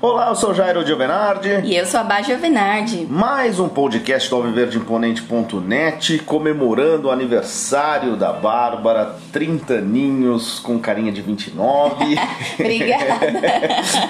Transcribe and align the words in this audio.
Olá, 0.00 0.28
eu 0.28 0.36
sou 0.36 0.54
Jairo 0.54 0.86
Giovenardi. 0.86 1.48
E 1.64 1.74
eu 1.74 1.84
sou 1.84 1.98
a 1.98 2.04
Bá 2.04 2.22
Giovenardi. 2.22 3.04
Mais 3.10 3.58
um 3.58 3.68
podcast 3.68 4.30
do 4.30 4.36
Alviverdimponente.net 4.36 6.20
comemorando 6.20 7.08
o 7.08 7.10
aniversário 7.10 8.14
da 8.14 8.32
Bárbara, 8.32 9.16
30 9.32 9.74
aninhos 9.74 10.60
com 10.60 10.78
carinha 10.78 11.10
de 11.10 11.20
29. 11.20 12.16
Obrigada. 12.60 13.40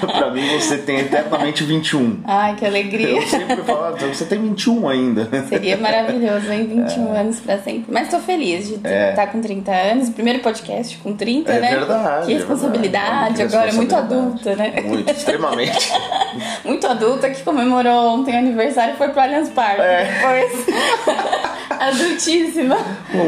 pra 0.13 0.31
mim 0.31 0.47
você 0.59 0.77
tem 0.77 0.99
eternamente 0.99 1.65
21. 1.65 2.21
Ai, 2.25 2.55
que 2.55 2.67
alegria. 2.67 3.09
Eu 3.09 3.23
sempre 3.23 3.57
falo, 3.63 3.97
você 3.97 4.27
tem 4.27 4.43
21 4.43 4.89
ainda. 4.91 5.27
Seria 5.49 5.79
maravilhoso, 5.79 6.53
hein? 6.53 6.67
21 6.67 7.17
é. 7.17 7.21
anos 7.21 7.41
pra 7.41 7.57
sempre. 7.61 7.87
Mas 7.89 8.11
tô 8.11 8.19
feliz 8.19 8.69
de 8.69 8.75
estar 8.75 8.91
é. 8.91 9.13
Tá 9.13 9.27
com 9.27 9.41
30 9.41 9.73
anos. 9.73 10.11
Primeiro 10.11 10.41
podcast 10.41 10.99
com 10.99 11.15
30, 11.15 11.51
é 11.51 11.61
né? 11.61 11.71
Verdade, 11.71 12.27
que 12.27 12.35
responsabilidade. 12.35 13.41
É 13.41 13.47
verdade. 13.47 13.57
Agora, 13.57 13.73
muito 13.73 13.97
adulta, 13.97 14.55
né? 14.55 14.83
Muito, 14.85 15.11
extremamente. 15.11 15.78
Muito 16.65 16.87
adulta 16.87 17.31
que 17.31 17.43
comemorou 17.43 18.15
ontem 18.15 18.35
o 18.35 18.39
aniversário 18.39 18.95
e 18.95 18.97
foi 18.97 19.09
pro 19.09 19.21
Allianz 19.21 19.49
Parque. 19.51 19.81
É. 19.81 20.05
Depois. 20.05 20.67
Adultíssima. 21.79 22.77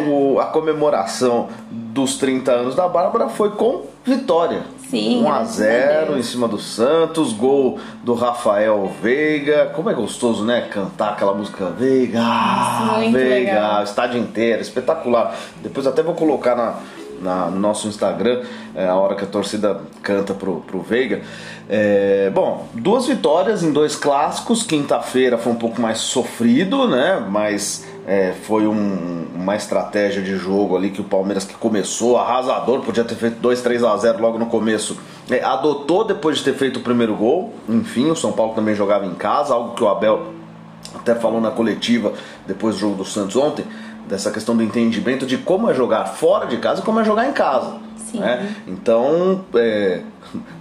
O, 0.09 0.41
a 0.41 0.47
comemoração 0.47 1.49
dos 1.71 2.17
30 2.17 2.51
anos 2.51 2.75
da 2.75 2.89
Bárbara 2.89 3.29
foi 3.29 3.51
com 3.51 3.87
vitória. 4.05 4.63
Sim. 4.91 5.23
1 5.23 5.33
a 5.33 5.45
0 5.45 6.19
em 6.19 6.23
cima 6.23 6.49
do 6.49 6.59
Santos, 6.59 7.33
gol 7.33 7.79
do 8.03 8.13
Rafael 8.13 8.91
Veiga. 9.01 9.71
Como 9.75 9.89
é 9.89 9.95
gostoso, 9.95 10.45
né? 10.45 10.63
Cantar 10.63 11.11
aquela 11.11 11.33
música 11.33 11.67
Veiga, 11.67 12.21
Muito 12.97 13.13
Veiga, 13.13 13.53
legal. 13.53 13.85
estádio 13.85 14.21
inteiro, 14.21 14.61
espetacular. 14.61 15.33
Depois 15.63 15.87
até 15.87 16.03
vou 16.03 16.15
colocar 16.15 16.57
na, 16.57 16.75
na, 17.21 17.47
no 17.51 17.59
nosso 17.59 17.89
Instagram, 17.89 18.43
é, 18.75 18.87
a 18.87 18.95
hora 18.95 19.15
que 19.15 19.25
a 19.25 19.27
torcida 19.27 19.81
canta 20.03 20.35
pro, 20.35 20.57
pro 20.61 20.81
Veiga. 20.81 21.23
É, 21.69 22.31
bom, 22.35 22.67
duas 22.75 23.07
vitórias 23.07 23.63
em 23.63 23.73
dois 23.73 23.95
clássicos. 23.95 24.63
Quinta-feira 24.63 25.39
foi 25.39 25.53
um 25.53 25.57
pouco 25.57 25.81
mais 25.81 25.99
sofrido, 25.99 26.89
né? 26.89 27.25
Mas 27.31 27.87
é, 28.07 28.33
foi 28.43 28.67
um, 28.67 29.27
uma 29.35 29.55
estratégia 29.55 30.23
de 30.23 30.37
jogo 30.37 30.77
ali 30.77 30.91
que 30.91 31.01
o 31.01 31.05
Palmeiras 31.05 31.45
que 31.45 31.55
começou 31.55 32.19
arrasador, 32.19 32.81
podia 32.81 33.05
ter 33.05 33.15
feito 33.15 33.39
2, 33.39 33.61
3 33.61 33.85
a 33.85 33.97
0 33.97 34.21
logo 34.21 34.39
no 34.39 34.47
começo. 34.47 34.99
É, 35.31 35.45
adotou 35.45 36.05
depois 36.05 36.39
de 36.39 36.45
ter 36.45 36.55
feito 36.55 36.79
o 36.79 36.81
primeiro 36.81 37.15
gol. 37.15 37.55
Enfim, 37.69 38.11
o 38.11 38.17
São 38.17 38.33
Paulo 38.33 38.55
também 38.55 38.75
jogava 38.75 39.07
em 39.07 39.15
casa, 39.15 39.55
algo 39.55 39.75
que 39.75 39.85
o 39.85 39.89
Abel 39.89 40.41
até 40.95 41.15
falou 41.15 41.41
na 41.41 41.51
coletiva 41.51 42.13
depois 42.47 42.75
do 42.75 42.81
jogo 42.81 42.97
do 42.97 43.05
Santos 43.05 43.37
ontem, 43.37 43.65
dessa 44.11 44.31
questão 44.33 44.57
do 44.57 44.63
entendimento 44.63 45.25
de 45.25 45.39
como 45.39 45.71
é 45.71 45.75
jogar 45.75 46.05
fora 46.05 46.47
de 46.47 46.57
casa 46.57 46.81
e 46.81 46.85
como 46.85 46.99
é 46.99 47.05
jogar 47.05 47.29
em 47.29 47.33
casa. 47.33 47.79
Né? 48.13 48.57
Então, 48.67 49.45
é, 49.55 50.03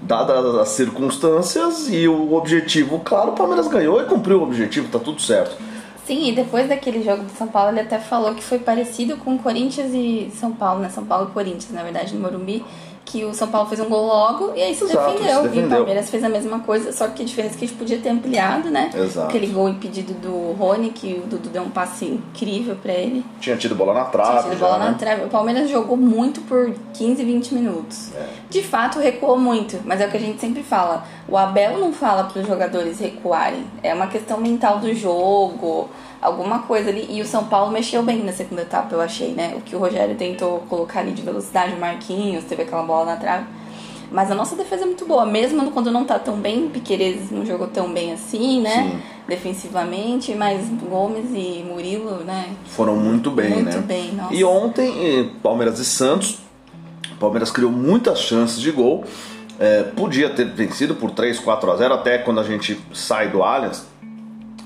dadas 0.04 0.56
as 0.56 0.70
circunstâncias 0.70 1.90
e 1.90 2.08
o 2.08 2.34
objetivo, 2.34 3.00
claro, 3.00 3.32
o 3.32 3.34
Palmeiras 3.34 3.68
ganhou 3.68 4.00
e 4.00 4.06
cumpriu 4.06 4.40
o 4.40 4.44
objetivo, 4.44 4.88
tá 4.88 5.00
tudo 5.00 5.20
certo. 5.20 5.58
Sim, 6.06 6.30
e 6.30 6.36
depois 6.36 6.70
daquele 6.70 7.04
jogo 7.04 7.24
do 7.24 7.32
São 7.32 7.48
Paulo, 7.48 7.72
ele 7.72 7.82
até 7.82 8.00
falou 8.00 8.36
que 8.36 8.44
foi 8.44 8.60
parecido 8.60 9.18
com 9.18 9.38
Corinthians 9.38 9.92
e 9.94 10.32
São 10.40 10.52
Paulo, 10.52 10.80
né? 10.80 10.90
São 10.90 11.06
Paulo 11.06 11.30
e 11.30 11.34
Corinthians, 11.34 11.72
na 11.72 11.84
verdade, 11.84 12.14
no 12.14 12.22
Morumbi 12.22 12.64
que 13.10 13.26
o 13.26 13.34
São 13.34 13.48
Paulo 13.48 13.68
fez 13.68 13.82
um 13.82 13.90
gol 13.90 14.06
logo 14.06 14.54
e 14.56 14.62
aí 14.62 14.76
se, 14.76 14.84
Exato, 14.84 15.14
defendeu. 15.14 15.38
se 15.38 15.42
defendeu. 15.50 15.64
E 15.64 15.66
o 15.66 15.76
Palmeiras 15.78 16.10
fez 16.12 16.24
a 16.24 16.30
mesma 16.30 16.60
coisa, 16.60 16.92
só 16.92 17.08
que 17.08 17.24
a 17.24 17.26
diferença 17.26 17.56
é 17.56 17.58
que 17.58 17.66
a 17.66 17.68
gente 17.68 17.78
podia 17.78 17.98
ter 17.98 18.10
ampliado, 18.10 18.70
né? 18.70 18.92
Exato. 18.94 19.28
Aquele 19.28 19.48
gol 19.48 19.68
impedido 19.68 20.14
do 20.14 20.52
Rony, 20.54 20.92
que 20.92 21.20
o 21.24 21.28
Dudu 21.28 21.50
deu 21.50 21.64
um 21.64 21.72
passe 21.72 22.06
incrível 22.06 22.76
para 22.76 22.94
ele. 22.94 23.26
Tinha 23.42 23.58
tido 23.58 23.74
bola 23.74 23.96
na 23.96 24.06
trave. 24.06 24.30
Tinha 24.30 24.44
tido 24.44 24.60
já, 24.60 24.66
bola 24.66 24.78
né? 24.78 24.86
na 24.92 24.94
trave. 24.94 25.26
O 25.26 25.30
Palmeiras 25.30 25.70
jogou 25.70 25.98
muito 25.98 26.42
por 26.42 26.72
15, 26.94 27.24
20 27.24 27.54
minutos. 27.56 28.14
É. 28.16 28.28
De 28.48 28.62
fato, 28.62 29.00
recuou 29.00 29.40
muito, 29.40 29.80
mas 29.84 30.00
é 30.02 30.06
o 30.06 30.12
que 30.12 30.18
a 30.18 30.22
gente 30.22 30.40
sempre 30.40 30.62
fala. 30.62 31.04
O 31.30 31.38
Abel 31.38 31.78
não 31.78 31.94
fala 31.94 32.24
para 32.24 32.42
os 32.42 32.48
jogadores 32.48 33.00
recuarem. 33.00 33.64
É 33.84 33.94
uma 33.94 34.08
questão 34.08 34.40
mental 34.40 34.80
do 34.80 34.94
jogo 34.94 35.90
alguma 36.22 36.60
coisa 36.60 36.90
ali. 36.90 37.08
E 37.10 37.22
o 37.22 37.26
São 37.26 37.46
Paulo 37.46 37.72
mexeu 37.72 38.04
bem 38.04 38.24
na 38.24 38.34
segunda 38.34 38.64
etapa, 38.64 38.94
eu 38.94 39.02
achei, 39.02 39.34
né? 39.34 39.54
O 39.56 39.62
que 39.62 39.76
o 39.76 39.80
Rogério 39.80 40.16
tentou 40.16 40.60
colocar 40.70 41.00
ali 41.02 41.12
de 41.12 41.22
velocidade, 41.22 41.74
o 41.74 41.80
Marquinhos, 41.80 42.44
teve 42.46 42.64
aquela 42.64 42.84
bola 42.84 43.06
na 43.06 43.16
trave. 43.16 43.46
Mas 44.12 44.32
a 44.32 44.36
nossa 44.36 44.56
defesa 44.56 44.84
é 44.84 44.86
muito 44.86 45.06
boa, 45.06 45.24
mesmo 45.24 45.70
quando 45.70 45.92
não 45.92 46.04
tá 46.04 46.18
tão 46.18 46.36
bem, 46.38 46.68
Piqueires 46.68 47.30
não 47.30 47.46
jogou 47.46 47.68
tão 47.68 47.94
bem 47.94 48.12
assim, 48.12 48.60
né? 48.60 48.90
Sim. 48.90 49.00
Defensivamente, 49.28 50.34
mas 50.34 50.68
Gomes 50.68 51.26
e 51.32 51.64
Murilo, 51.64 52.24
né? 52.24 52.50
Foram 52.66 52.96
muito 52.96 53.30
bem, 53.30 53.52
muito 53.52 53.66
né? 53.66 53.72
Muito 53.74 53.86
bem, 53.86 54.14
nossa. 54.14 54.34
E 54.34 54.44
ontem, 54.44 55.32
Palmeiras 55.44 55.78
e 55.78 55.86
Santos, 55.86 56.40
Palmeiras 57.20 57.52
criou 57.52 57.72
muitas 57.72 58.20
chances 58.20 58.60
de 58.60 58.72
gol. 58.72 59.04
É, 59.60 59.84
podia 59.84 60.30
ter 60.30 60.46
vencido 60.46 60.96
por 60.96 61.12
3, 61.12 61.40
4 61.40 61.72
a 61.72 61.76
0 61.76 61.94
até 61.94 62.18
quando 62.18 62.40
a 62.40 62.44
gente 62.44 62.80
sai 62.94 63.30
do 63.30 63.44
Allianz. 63.44 63.86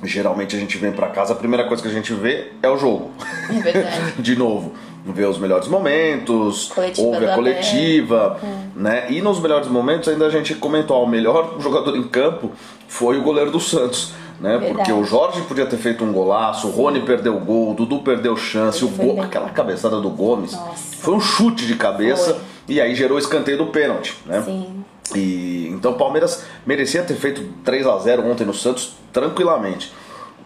Geralmente 0.03 0.55
a 0.55 0.59
gente 0.59 0.77
vem 0.77 0.91
para 0.91 1.07
casa, 1.07 1.33
a 1.33 1.35
primeira 1.35 1.67
coisa 1.67 1.81
que 1.81 1.89
a 1.89 1.91
gente 1.91 2.13
vê 2.13 2.51
é 2.61 2.69
o 2.69 2.77
jogo. 2.77 3.11
É 3.49 3.53
verdade. 3.53 4.13
de 4.19 4.35
novo 4.35 4.73
ver 5.05 5.27
os 5.27 5.37
melhores 5.37 5.67
momentos, 5.67 6.71
Coletiva 6.73 7.07
ouve 7.07 7.25
a 7.25 7.35
coletiva, 7.35 8.39
né? 8.75 9.11
E 9.11 9.21
nos 9.21 9.39
melhores 9.39 9.67
momentos 9.67 10.07
ainda 10.07 10.25
a 10.25 10.29
gente 10.29 10.55
comentou, 10.55 10.97
ó, 10.97 11.03
o 11.03 11.07
melhor 11.07 11.57
jogador 11.59 11.95
em 11.97 12.03
campo 12.03 12.51
foi 12.87 13.17
o 13.17 13.21
goleiro 13.21 13.51
do 13.51 13.59
Santos. 13.59 14.13
Né? 14.39 14.57
Verdade. 14.57 14.73
Porque 14.73 14.91
o 14.91 15.03
Jorge 15.03 15.41
podia 15.41 15.65
ter 15.65 15.77
feito 15.77 16.03
um 16.03 16.11
golaço, 16.11 16.67
o 16.67 16.71
Rony 16.71 17.01
perdeu 17.01 17.35
o 17.35 17.39
gol, 17.39 17.71
o 17.71 17.73
Dudu 17.73 17.99
perdeu 17.99 18.35
chance, 18.35 18.83
o 18.83 18.87
Ele 18.87 18.97
gol, 18.97 19.21
aquela 19.21 19.49
cabeçada 19.49 20.01
do 20.01 20.09
Gomes 20.09 20.53
Nossa. 20.53 20.97
foi 20.97 21.13
um 21.13 21.19
chute 21.19 21.65
de 21.65 21.75
cabeça 21.75 22.33
Foi. 22.33 22.52
E 22.67 22.79
aí 22.79 22.95
gerou 22.95 23.17
o 23.17 23.19
escanteio 23.19 23.57
do 23.57 23.67
pênalti, 23.67 24.17
né? 24.25 24.41
Sim. 24.41 24.83
E 25.15 25.67
então 25.69 25.91
o 25.91 25.95
Palmeiras 25.95 26.45
merecia 26.65 27.03
ter 27.03 27.15
feito 27.15 27.43
3 27.63 27.85
a 27.85 27.97
0 27.97 28.25
ontem 28.25 28.45
no 28.45 28.53
Santos 28.53 28.95
tranquilamente. 29.11 29.91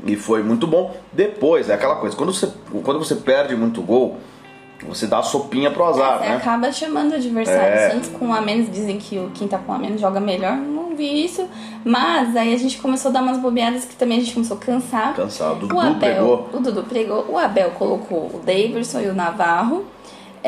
E 0.05 0.15
foi 0.15 0.43
muito 0.43 0.67
bom. 0.67 0.95
Depois, 1.11 1.69
é 1.69 1.73
aquela 1.73 1.95
coisa, 1.95 2.15
quando 2.15 2.33
você, 2.33 2.51
quando 2.83 2.99
você 2.99 3.15
perde 3.15 3.55
muito 3.55 3.81
gol, 3.81 4.17
você 4.87 5.07
dá 5.07 5.19
a 5.19 5.23
sopinha 5.23 5.71
pro 5.71 5.85
azar, 5.85 6.19
Você 6.19 6.29
né? 6.29 6.35
acaba 6.35 6.71
chamando 6.71 7.13
o 7.13 7.15
adversário. 7.15 7.73
É. 7.73 7.89
Santos 7.91 8.09
com 8.09 8.31
a 8.33 8.41
menos, 8.41 8.69
dizem 8.71 8.97
que 8.99 9.17
o 9.17 9.31
quem 9.33 9.47
tá 9.47 9.57
com 9.57 9.73
a 9.73 9.77
menos 9.77 9.99
joga 9.99 10.19
melhor. 10.19 10.55
Não 10.55 10.95
vi 10.95 11.25
isso. 11.25 11.47
Mas 11.83 12.35
aí 12.35 12.53
a 12.53 12.57
gente 12.57 12.77
começou 12.77 13.09
a 13.09 13.13
dar 13.13 13.21
umas 13.23 13.37
bobeadas 13.39 13.85
que 13.85 13.95
também 13.95 14.17
a 14.19 14.21
gente 14.21 14.33
começou 14.33 14.57
a 14.57 14.59
cansar. 14.59 15.15
Cansado. 15.15 15.63
O 15.63 15.65
O 15.65 15.67
Dudu 15.67 15.79
Abel, 15.79 16.49
o 16.53 16.59
Dudu 16.59 16.83
pregou, 16.83 17.25
o 17.27 17.37
Abel 17.37 17.71
colocou 17.71 18.29
o 18.33 18.41
Davidson 18.45 19.01
e 19.01 19.07
o 19.07 19.15
Navarro. 19.15 19.85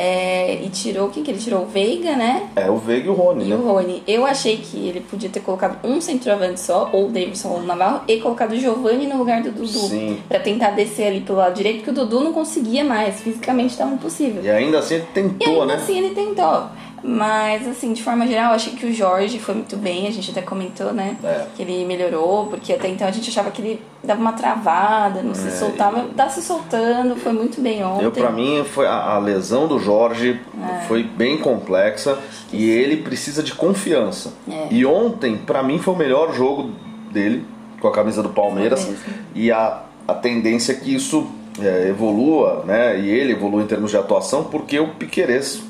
É, 0.02 0.54
e 0.64 0.68
tirou, 0.70 1.10
quem 1.10 1.22
que 1.22 1.30
ele 1.30 1.38
tirou? 1.38 1.60
O 1.64 1.66
Veiga, 1.66 2.16
né? 2.16 2.48
É 2.56 2.70
o 2.70 2.76
Veiga 2.78 3.08
e 3.08 3.10
o 3.10 3.12
Rony, 3.12 3.44
E 3.44 3.48
né? 3.48 3.54
o 3.54 3.58
Rony. 3.60 4.02
Eu 4.08 4.24
achei 4.24 4.56
que 4.56 4.88
ele 4.88 5.00
podia 5.02 5.28
ter 5.28 5.40
colocado 5.40 5.76
um 5.86 6.00
centroavante 6.00 6.58
só, 6.58 6.88
ou 6.90 7.08
o 7.08 7.10
Davidson 7.10 7.48
ou 7.50 7.58
o 7.58 7.62
Navarro, 7.62 8.00
e 8.08 8.16
colocado 8.18 8.52
o 8.52 8.56
Giovanni 8.58 9.06
no 9.06 9.18
lugar 9.18 9.42
do 9.42 9.50
Dudu. 9.52 9.68
Sim. 9.68 10.18
Pra 10.26 10.40
tentar 10.40 10.70
descer 10.70 11.08
ali 11.08 11.20
pelo 11.20 11.36
lado 11.36 11.54
direito, 11.54 11.84
porque 11.84 11.90
o 11.90 11.92
Dudu 11.92 12.20
não 12.24 12.32
conseguia 12.32 12.82
mais, 12.82 13.20
fisicamente 13.20 13.72
estava 13.72 13.92
impossível. 13.92 14.42
E 14.42 14.48
ainda 14.48 14.78
assim 14.78 14.94
ele 14.94 15.04
E 15.10 15.12
tentou, 15.12 15.60
ainda 15.60 15.66
né? 15.66 15.74
assim 15.74 15.98
ele 15.98 16.14
tentou. 16.14 16.62
Mas, 17.02 17.66
assim, 17.66 17.92
de 17.94 18.02
forma 18.02 18.26
geral, 18.26 18.50
eu 18.50 18.56
achei 18.56 18.74
que 18.74 18.84
o 18.84 18.92
Jorge 18.92 19.38
foi 19.38 19.54
muito 19.54 19.74
bem. 19.76 20.06
A 20.06 20.10
gente 20.10 20.30
até 20.30 20.42
comentou, 20.42 20.92
né? 20.92 21.16
É. 21.24 21.46
Que 21.56 21.62
ele 21.62 21.84
melhorou, 21.86 22.46
porque 22.46 22.72
até 22.74 22.88
então 22.88 23.08
a 23.08 23.10
gente 23.10 23.30
achava 23.30 23.50
que 23.50 23.62
ele 23.62 23.82
dava 24.10 24.20
uma 24.20 24.32
travada, 24.32 25.22
não 25.22 25.34
se 25.34 25.48
É, 25.48 25.50
soltava. 25.50 26.04
Tá 26.16 26.28
se 26.28 26.42
soltando, 26.42 27.16
foi 27.16 27.32
muito 27.32 27.60
bem 27.60 27.84
ontem. 27.84 28.04
Eu, 28.04 28.12
pra 28.12 28.30
mim, 28.30 28.64
foi 28.64 28.86
a, 28.86 29.14
a 29.14 29.18
lesão 29.18 29.66
do 29.66 29.78
Jorge 29.78 30.40
É. 30.60 30.80
foi 30.86 31.02
bem 31.02 31.38
complexa 31.38 32.18
e 32.52 32.68
ele 32.68 32.98
precisa 32.98 33.42
de 33.42 33.54
confiança. 33.54 34.32
É. 34.50 34.68
E 34.70 34.84
ontem, 34.84 35.36
pra 35.36 35.62
mim, 35.62 35.78
foi 35.78 35.94
o 35.94 35.96
melhor 35.96 36.34
jogo 36.34 36.70
dele 37.10 37.44
com 37.80 37.88
a 37.88 37.92
camisa 37.92 38.22
do 38.22 38.28
Palmeiras 38.28 38.86
e 39.34 39.50
a, 39.50 39.80
a 40.06 40.14
tendência 40.14 40.72
é 40.72 40.74
que 40.74 40.94
isso 40.94 41.26
é, 41.60 41.88
evolua, 41.88 42.62
né? 42.66 42.98
E 42.98 43.08
ele 43.08 43.32
evolua 43.32 43.62
em 43.62 43.66
termos 43.66 43.90
de 43.90 43.96
atuação, 43.96 44.44
porque 44.44 44.78
o 44.78 44.88
Piquerez, 44.88 45.62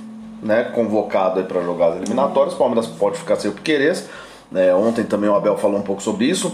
né, 0.42 0.64
convocado 0.74 1.42
para 1.44 1.62
jogar 1.62 1.88
as 1.90 1.96
eliminatórias, 1.96 2.54
o 2.54 2.56
Palmeiras 2.56 2.86
pode 2.86 3.18
ficar 3.18 3.36
sem 3.36 3.50
o 3.50 3.54
Piquerez. 3.54 4.08
né? 4.50 4.74
ontem 4.74 5.04
também 5.04 5.28
o 5.30 5.34
Abel 5.36 5.56
falou 5.56 5.78
um 5.78 5.82
pouco 5.82 6.02
sobre 6.02 6.24
isso. 6.26 6.52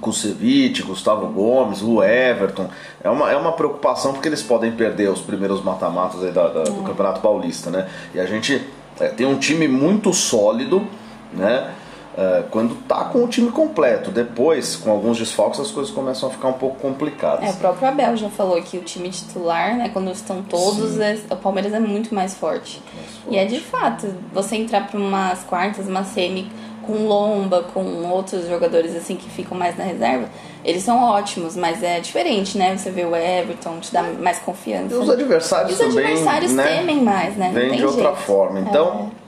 Kusevich, 0.00 0.82
Gustavo 0.82 1.26
Gomes, 1.28 1.82
o 1.82 2.02
Everton. 2.02 2.68
É 3.02 3.10
uma, 3.10 3.30
é 3.30 3.36
uma 3.36 3.52
preocupação 3.52 4.12
porque 4.12 4.28
eles 4.28 4.42
podem 4.42 4.72
perder 4.72 5.10
os 5.10 5.20
primeiros 5.20 5.62
mata-matas 5.62 6.20
da- 6.32 6.48
da- 6.48 6.64
do 6.64 6.82
Campeonato 6.82 7.20
Paulista, 7.20 7.70
né? 7.70 7.88
E 8.14 8.20
a 8.20 8.26
gente 8.26 8.60
é, 8.98 9.08
tem 9.08 9.26
um 9.26 9.38
time 9.38 9.66
muito 9.68 10.12
sólido, 10.12 10.86
né? 11.32 11.72
É, 12.18 12.42
quando 12.50 12.74
tá 12.88 13.04
com 13.04 13.22
o 13.24 13.28
time 13.28 13.50
completo. 13.52 14.10
Depois, 14.10 14.74
com 14.76 14.90
alguns 14.90 15.16
desfalques, 15.16 15.60
as 15.60 15.70
coisas 15.70 15.92
começam 15.94 16.28
a 16.28 16.32
ficar 16.32 16.48
um 16.48 16.52
pouco 16.54 16.78
complicadas. 16.80 17.44
É, 17.48 17.50
o 17.52 17.56
próprio 17.56 17.86
Abel 17.88 18.16
já 18.16 18.28
falou 18.28 18.60
que 18.60 18.76
o 18.76 18.82
time 18.82 19.08
titular, 19.10 19.76
né, 19.76 19.88
quando 19.92 20.10
estão 20.10 20.42
todos, 20.42 20.98
é- 20.98 21.18
o 21.30 21.36
Palmeiras 21.36 21.72
é 21.72 21.78
muito 21.78 22.12
mais 22.14 22.34
forte. 22.34 22.82
E 23.30 23.38
é 23.38 23.44
de 23.44 23.60
fato, 23.60 24.08
você 24.34 24.56
entrar 24.56 24.88
para 24.88 24.98
umas 24.98 25.44
quartas, 25.44 25.86
uma 25.86 26.02
semi 26.02 26.50
com 26.90 27.06
Lomba, 27.06 27.62
com 27.72 27.82
outros 28.10 28.46
jogadores 28.48 28.94
assim 28.96 29.16
que 29.16 29.28
ficam 29.30 29.56
mais 29.56 29.76
na 29.78 29.84
reserva, 29.84 30.28
eles 30.64 30.82
são 30.82 31.02
ótimos, 31.02 31.56
mas 31.56 31.82
é 31.82 32.00
diferente, 32.00 32.58
né? 32.58 32.76
Você 32.76 32.90
vê 32.90 33.04
o 33.04 33.14
Everton, 33.16 33.78
te 33.80 33.92
dá 33.92 34.02
mais 34.02 34.38
E 34.38 34.40
confiança. 34.40 34.96
os 34.98 35.08
adversários 35.08 35.70
E 35.70 35.74
os 35.74 35.78
também 35.94 36.04
adversários 36.06 36.52
né, 36.52 36.64
temem 36.78 37.00
mais, 37.02 37.36
né? 37.36 37.50
Tem 37.54 37.76
de 37.76 37.84
outra 37.86 38.02
jeito. 38.02 38.16
forma. 38.22 38.60
Então, 38.60 39.10
É, 39.16 39.19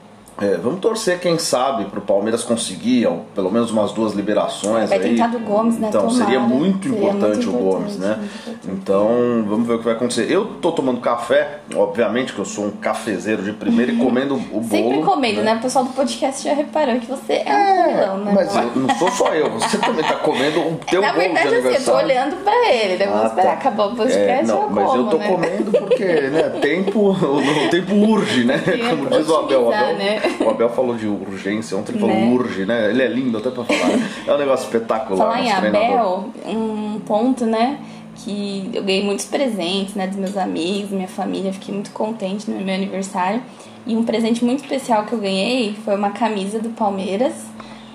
vamos 0.62 0.80
torcer, 0.80 1.20
quem 1.20 1.38
sabe, 1.38 1.84
pro 1.84 2.00
Palmeiras 2.00 2.42
conseguir 2.42 3.06
ó, 3.06 3.18
pelo 3.34 3.50
menos 3.50 3.70
umas 3.70 3.92
duas 3.92 4.12
liberações. 4.12 4.88
Vai 4.88 4.98
aí. 4.98 5.10
tentar 5.10 5.28
do 5.28 5.38
Gomes, 5.40 5.78
né? 5.78 5.88
Então 5.88 6.08
Tomara. 6.08 6.24
seria 6.24 6.40
muito 6.40 6.88
Seria 6.88 6.98
importante 7.10 7.46
muito 7.46 7.50
o 7.58 7.70
Gomes, 7.72 7.96
né? 7.98 8.18
Então 8.66 9.44
vamos 9.46 9.66
ver 9.66 9.74
o 9.74 9.78
que 9.78 9.84
vai 9.84 9.94
acontecer. 9.94 10.30
Eu 10.30 10.44
tô 10.60 10.72
tomando 10.72 11.00
café, 11.00 11.58
obviamente 11.74 12.32
que 12.32 12.38
eu 12.38 12.44
sou 12.44 12.66
um 12.66 12.70
cafezeiro 12.70 13.42
de 13.42 13.52
primeira 13.52 13.92
e 13.92 13.96
comendo 13.96 14.34
o 14.34 14.38
bolo. 14.60 14.64
Sempre 14.68 15.02
comendo, 15.02 15.42
né? 15.42 15.54
O 15.54 15.60
pessoal 15.60 15.84
do 15.84 15.92
podcast 15.92 16.42
já 16.44 16.54
reparou 16.54 16.98
que 16.98 17.06
você 17.06 17.34
é 17.44 17.54
um 17.54 17.82
comilão, 17.84 18.18
né? 18.18 18.32
Mas 18.34 18.56
eu, 18.56 18.62
não 18.76 18.94
sou 18.96 19.10
só 19.10 19.34
eu, 19.34 19.50
você 19.50 19.78
também 19.78 20.04
tá 20.04 20.14
comendo 20.16 20.60
o 20.60 20.78
teu 20.90 21.00
Na 21.00 21.08
bolo 21.12 21.20
verdade, 21.24 21.48
de 21.50 21.56
assim, 21.56 21.68
eu 21.74 21.84
tô 21.84 21.94
olhando 21.96 22.36
pra 22.44 22.72
ele, 22.72 22.96
né? 22.96 23.06
Vamos 23.06 23.22
Ah, 23.22 23.26
esperar 23.26 23.46
tá. 23.46 23.52
acabar 23.52 23.86
o 23.86 23.96
podcast 23.96 24.18
É, 24.22 24.42
não, 24.42 24.62
eu 24.62 24.70
mas 24.70 24.84
eu 24.84 24.90
como, 25.04 25.10
tô 25.10 25.18
né? 25.18 25.28
comendo 25.28 25.70
porque, 25.72 26.04
né, 26.04 26.42
tempo, 26.60 27.10
o 27.12 27.70
tempo 27.70 27.94
urge, 27.94 28.44
né? 28.44 28.62
É 28.66 28.88
Como 28.90 29.06
diz 29.10 29.28
o 29.28 29.36
Abel. 29.36 29.62
O 29.64 29.72
Abel, 29.72 29.96
né? 29.96 30.21
O 30.44 30.50
Abel 30.50 30.68
falou 30.70 30.94
de 30.94 31.06
urgência, 31.06 31.76
ontem 31.76 31.92
ele 31.92 32.00
falou 32.00 32.14
Né? 32.14 32.32
urge, 32.32 32.64
né? 32.66 32.90
Ele 32.90 33.02
é 33.02 33.08
lindo 33.08 33.38
até 33.38 33.50
pra 33.50 33.64
falar. 33.64 33.96
né? 33.96 34.10
É 34.26 34.32
um 34.34 34.38
negócio 34.38 34.64
espetacular. 34.66 35.18
Falar 35.26 35.40
em. 35.42 35.50
Abel, 35.52 36.30
um 36.46 37.00
ponto, 37.06 37.44
né? 37.46 37.78
Que 38.16 38.70
eu 38.74 38.82
ganhei 38.82 39.02
muitos 39.02 39.24
presentes, 39.24 39.94
né? 39.94 40.06
Dos 40.06 40.16
meus 40.16 40.36
amigos, 40.36 40.90
minha 40.90 41.08
família. 41.08 41.52
Fiquei 41.52 41.74
muito 41.74 41.90
contente 41.92 42.50
no 42.50 42.60
meu 42.60 42.74
aniversário. 42.74 43.42
E 43.86 43.96
um 43.96 44.04
presente 44.04 44.44
muito 44.44 44.62
especial 44.62 45.04
que 45.04 45.12
eu 45.12 45.18
ganhei 45.18 45.74
foi 45.84 45.96
uma 45.96 46.10
camisa 46.10 46.58
do 46.60 46.68
Palmeiras. 46.70 47.32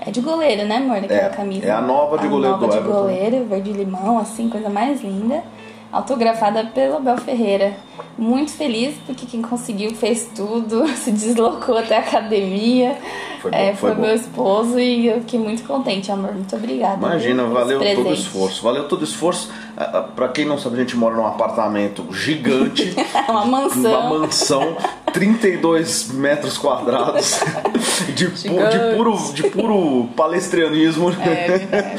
É 0.06 0.12
de 0.12 0.21
goleiro, 0.21 0.65
né, 0.68 0.77
amor? 0.77 0.97
Aquela 0.97 1.19
É, 1.21 1.30
camisa. 1.30 1.65
é 1.65 1.71
a 1.71 1.81
nova 1.81 2.18
de 2.18 2.27
goleiro 2.27 2.56
nova 2.56 2.68
do 2.68 2.71
de 2.71 2.77
Everton. 2.77 2.97
goleiro, 3.01 3.45
verde 3.45 3.71
limão, 3.73 4.18
assim, 4.19 4.47
coisa 4.50 4.69
mais 4.69 5.01
linda. 5.01 5.44
Autografada 5.91 6.65
pelo 6.65 6.97
Abel 6.97 7.17
Ferreira. 7.17 7.73
Muito 8.17 8.51
feliz 8.51 8.95
porque 9.05 9.25
quem 9.25 9.41
conseguiu 9.41 9.93
fez 9.93 10.29
tudo, 10.35 10.87
se 10.97 11.11
deslocou 11.11 11.77
até 11.77 11.97
a 11.97 11.99
academia. 11.99 12.97
Foi 13.41 13.51
bom, 13.51 13.57
É, 13.57 13.73
foi 13.73 13.93
foi 13.93 14.01
meu 14.01 14.15
esposo 14.15 14.79
e 14.79 15.07
eu 15.07 15.19
fiquei 15.21 15.39
muito 15.39 15.63
contente, 15.63 16.11
amor. 16.11 16.33
Muito 16.33 16.55
obrigada. 16.55 16.97
Imagina, 16.97 17.45
valeu 17.45 17.79
todo 17.79 18.09
o 18.09 18.13
esforço. 18.13 18.63
Valeu 18.63 18.87
todo 18.87 19.01
o 19.01 19.03
esforço. 19.03 19.51
Ah, 19.77 19.91
ah, 19.93 20.01
Pra 20.01 20.27
quem 20.29 20.45
não 20.45 20.57
sabe, 20.57 20.75
a 20.75 20.79
gente 20.79 20.97
mora 20.97 21.15
num 21.15 21.27
apartamento 21.27 22.05
gigante. 22.11 22.95
Uma 23.29 23.45
mansão. 23.45 23.99
Uma 24.07 24.19
mansão, 24.19 24.77
32 25.17 26.11
metros 26.13 26.57
quadrados, 26.59 27.39
de, 28.13 28.27
pu- 28.27 28.69
de 28.69 28.95
puro, 28.95 29.33
de 29.33 29.43
puro 29.49 30.09
palestrianismo, 30.15 31.09
É 31.11 31.95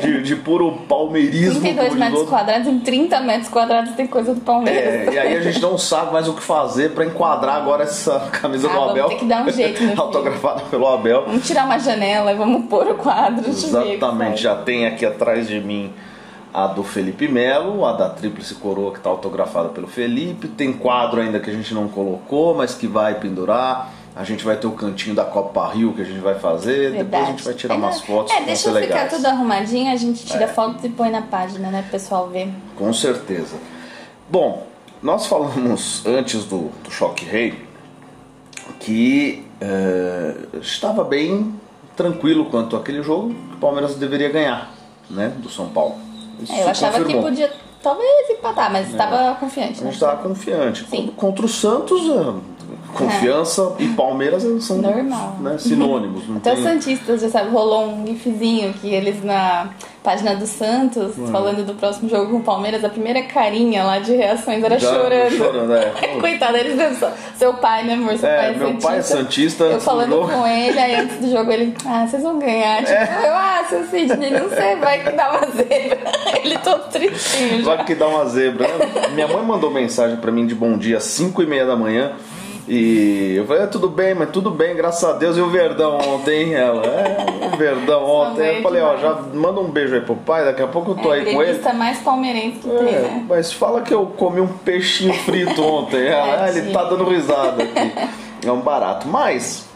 de, 0.00 0.22
de 0.22 0.36
puro 0.36 0.72
palmeirismo. 0.88 1.60
32 1.60 1.76
como 1.76 1.90
diz 1.90 1.94
metros 2.10 2.28
quadrados, 2.28 2.66
em 2.68 2.78
30 2.80 3.20
metros 3.20 3.48
quadrados 3.50 3.92
tem 3.94 4.06
coisa 4.06 4.34
do 4.34 4.40
Palmeiras. 4.40 5.08
É, 5.08 5.12
e 5.12 5.18
aí 5.18 5.36
a 5.36 5.40
gente 5.42 5.60
não 5.60 5.76
sabe 5.76 6.10
mais 6.12 6.26
o 6.26 6.32
que 6.32 6.42
fazer 6.42 6.92
pra 6.92 7.04
enquadrar 7.04 7.56
agora 7.56 7.82
essa 7.82 8.18
camisa 8.32 8.68
Ah, 8.70 8.72
do 8.72 8.80
Abel. 8.90 9.08
ter 9.10 9.16
que 9.16 9.24
dar 9.26 9.44
um 9.46 9.50
jeito. 9.50 9.82
Autografada 10.00 10.62
pelo 10.70 10.88
Abel. 10.88 11.24
Vamos 11.26 11.46
tirar 11.46 11.66
uma 11.66 11.78
janela 11.78 12.32
e 12.32 12.34
vamos 12.34 12.66
pôr 12.70 12.86
o 12.88 12.94
quadro. 12.94 13.46
Exatamente, 13.46 14.40
já 14.42 14.54
tem 14.56 14.86
aqui 14.86 15.04
atrás 15.04 15.46
de 15.46 15.60
mim 15.60 15.92
a 16.54 16.68
do 16.68 16.84
Felipe 16.84 17.26
Melo, 17.26 17.84
a 17.84 17.92
da 17.92 18.08
Tríplice 18.08 18.54
Coroa 18.54 18.92
que 18.92 18.98
está 18.98 19.10
autografada 19.10 19.70
pelo 19.70 19.88
Felipe. 19.88 20.46
Tem 20.46 20.72
quadro 20.72 21.20
ainda 21.20 21.40
que 21.40 21.50
a 21.50 21.52
gente 21.52 21.74
não 21.74 21.88
colocou, 21.88 22.54
mas 22.54 22.74
que 22.74 22.86
vai 22.86 23.16
pendurar. 23.16 23.92
A 24.14 24.22
gente 24.22 24.44
vai 24.44 24.56
ter 24.56 24.68
o 24.68 24.70
cantinho 24.70 25.16
da 25.16 25.24
Copa 25.24 25.66
Rio 25.72 25.92
que 25.92 26.00
a 26.02 26.04
gente 26.04 26.20
vai 26.20 26.36
fazer. 26.38 26.92
Depois 26.92 26.94
a 26.94 27.02
Verdade. 27.02 27.26
gente 27.32 27.42
vai 27.44 27.54
tirar 27.54 27.74
É, 27.74 27.78
umas 27.78 28.00
fotos 28.00 28.32
É, 28.32 28.42
deixa 28.42 28.68
ficar 28.68 28.72
legais. 28.80 29.12
É. 29.12 29.16
tudo 29.16 29.26
arrumadinho, 29.26 29.92
a 29.92 29.96
gente 29.96 30.24
tira 30.24 30.46
fotos 30.46 30.84
e 30.84 30.88
põe 30.88 31.10
na 31.10 31.22
página, 31.22 31.68
né, 31.70 31.84
pessoal 31.90 32.28
ver. 32.28 32.48
Com 32.76 32.92
certeza. 32.92 33.56
Bom, 34.30 34.64
nós 35.02 35.26
falamos 35.26 36.06
antes 36.06 36.44
do, 36.44 36.70
do 36.84 36.90
Choque 36.92 37.24
Rei 37.24 37.64
que 38.78 39.44
eh, 39.60 40.36
estava 40.60 41.02
bem 41.02 41.52
tranquilo 41.96 42.44
quanto 42.46 42.76
àquele 42.76 43.02
jogo 43.02 43.34
que 43.34 43.54
o 43.56 43.58
Palmeiras 43.58 43.96
deveria 43.96 44.28
ganhar, 44.28 44.72
né, 45.10 45.32
do 45.36 45.48
São 45.48 45.68
Paulo. 45.68 45.96
É, 46.50 46.62
eu 46.62 46.68
achava 46.68 46.98
confirmou. 46.98 47.22
que 47.24 47.28
podia 47.30 47.52
talvez 47.82 48.30
empatar, 48.30 48.72
mas 48.72 48.90
estava 48.90 49.34
confiante. 49.36 49.80
A 49.80 49.84
Né? 49.84 49.90
gente 49.90 49.94
estava 49.94 50.22
confiante. 50.22 50.86
Sim. 50.88 51.12
Contra 51.16 51.44
o 51.44 51.48
Santos, 51.48 52.02
confiança 52.94 53.72
e 53.78 53.88
Palmeiras 53.88 54.42
são 54.64 54.78
Normal. 54.78 55.36
né, 55.40 55.56
sinônimos. 55.58 56.22
Até 56.36 56.52
os 56.54 56.60
tem... 56.60 56.64
Santistas 56.72 57.20
já 57.20 57.28
sabe, 57.28 57.50
rolou 57.50 57.88
um 57.88 58.06
gifzinho 58.06 58.72
que 58.74 58.88
eles 58.88 59.22
na 59.22 59.68
página 60.02 60.34
do 60.36 60.46
Santos, 60.46 61.14
falando 61.32 61.64
do 61.64 61.72
próximo 61.74 62.10
jogo 62.10 62.30
com 62.30 62.36
o 62.36 62.42
Palmeiras, 62.42 62.84
a 62.84 62.90
primeira 62.90 63.22
carinha 63.22 63.84
lá 63.84 63.98
de 63.98 64.12
reações 64.14 64.62
era 64.62 64.78
Já 64.78 64.92
chorando. 64.92 65.30
chorando, 65.36 65.72
é. 65.74 65.90
Coitado, 66.20 66.56
eles 66.58 66.76
pensam, 66.76 67.10
seu 67.36 67.54
pai, 67.54 67.84
né, 67.84 67.94
amor? 67.94 68.14
Seu 68.18 68.28
É, 68.28 68.36
pai 68.36 68.46
é 68.50 68.52
meu 68.52 68.66
Santista. 68.68 68.88
pai 68.88 68.98
é 68.98 69.02
Santista 69.02 69.64
Eu 69.64 69.80
falando 69.80 70.10
jogo. 70.10 70.28
com 70.28 70.46
ele, 70.46 70.78
aí 70.78 70.94
antes 70.96 71.16
do 71.20 71.30
jogo 71.30 71.50
ele, 71.50 71.74
ah, 71.86 72.06
vocês 72.06 72.22
vão 72.22 72.38
ganhar. 72.38 72.84
Tipo, 72.84 72.92
eu, 73.26 73.34
ah, 73.34 73.64
seu 73.70 73.84
Sidney, 73.86 74.30
não 74.30 74.48
sei, 74.50 74.76
vai 74.76 75.02
que 75.02 75.10
dá 75.12 75.30
uma 75.30 75.46
zebra. 75.46 75.98
ele 76.44 76.58
todo 76.58 76.90
tristinho 76.90 77.62
já. 77.64 77.74
Vai 77.76 77.84
que 77.86 77.94
dá 77.94 78.06
uma 78.06 78.26
zebra. 78.26 78.68
né? 78.68 79.08
Minha 79.14 79.28
mãe 79.28 79.42
mandou 79.42 79.70
mensagem 79.70 80.18
pra 80.18 80.30
mim 80.30 80.46
de 80.46 80.54
bom 80.54 80.76
dia 80.76 80.98
às 80.98 81.04
5 81.04 81.42
e 81.42 81.46
meia 81.46 81.64
da 81.64 81.76
manhã. 81.76 82.12
E 82.66 83.34
eu 83.36 83.46
falei, 83.46 83.64
é, 83.64 83.66
tudo 83.66 83.88
bem, 83.90 84.14
mas 84.14 84.30
tudo 84.30 84.50
bem, 84.50 84.74
graças 84.74 85.04
a 85.04 85.12
Deus. 85.12 85.36
E 85.36 85.40
o 85.40 85.50
Verdão 85.50 85.98
ontem, 85.98 86.54
ela? 86.54 86.82
É, 86.86 87.46
o 87.52 87.56
Verdão 87.58 88.02
ontem. 88.04 88.56
Eu 88.56 88.62
falei, 88.62 88.80
ó, 88.80 88.96
já 88.96 89.12
demais. 89.12 89.34
manda 89.34 89.60
um 89.60 89.70
beijo 89.70 89.94
aí 89.94 90.00
pro 90.00 90.16
pai, 90.16 90.46
daqui 90.46 90.62
a 90.62 90.66
pouco 90.66 90.92
eu 90.92 90.94
tô 90.94 91.12
É, 91.12 91.18
aí 91.20 91.34
com 91.34 91.42
ele. 91.42 91.60
mais 91.74 91.98
palmeirense 91.98 92.58
que 92.60 92.68
tem, 92.68 92.88
É, 92.94 93.00
né? 93.00 93.26
mas 93.28 93.52
fala 93.52 93.82
que 93.82 93.92
eu 93.92 94.06
comi 94.06 94.40
um 94.40 94.46
peixinho 94.48 95.12
frito 95.12 95.60
ontem. 95.64 96.06
Ela, 96.06 96.44
ah, 96.44 96.48
ele 96.48 96.72
tá 96.72 96.84
dando 96.84 97.04
risada 97.04 97.62
aqui. 97.62 97.92
É 98.46 98.52
um 98.52 98.60
barato. 98.60 99.08
Mas, 99.08 99.66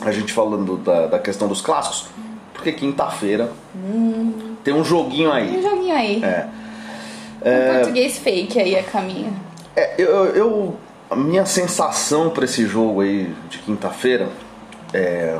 a 0.00 0.10
gente 0.10 0.32
falando 0.32 0.76
da, 0.78 1.06
da 1.06 1.18
questão 1.20 1.46
dos 1.46 1.60
clássicos, 1.60 2.08
porque 2.52 2.72
quinta-feira 2.72 3.52
tem 4.64 4.74
um 4.74 4.84
joguinho 4.84 5.30
Um 5.30 5.32
aí. 5.32 5.62
joguinho 5.62 5.94
aí. 5.94 6.20
É. 6.24 6.46
Um 7.44 7.74
português 7.76 8.18
fake 8.18 8.58
aí 8.58 8.76
a 8.76 8.82
caminho. 8.82 9.32
É, 9.76 9.94
eu, 9.96 10.26
eu- 10.34 10.74
a 11.10 11.16
minha 11.16 11.44
sensação 11.44 12.30
pra 12.30 12.44
esse 12.44 12.66
jogo 12.66 13.00
aí 13.00 13.34
de 13.48 13.58
quinta-feira 13.58 14.28
é, 14.92 15.38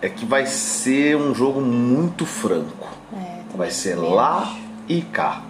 é 0.00 0.08
que 0.08 0.24
vai 0.24 0.46
ser 0.46 1.16
um 1.16 1.34
jogo 1.34 1.60
muito 1.60 2.24
franco. 2.24 2.88
É, 3.12 3.56
Vai 3.56 3.70
ser 3.70 3.96
lá 3.96 4.54
e 4.88 5.00
cá. 5.02 5.42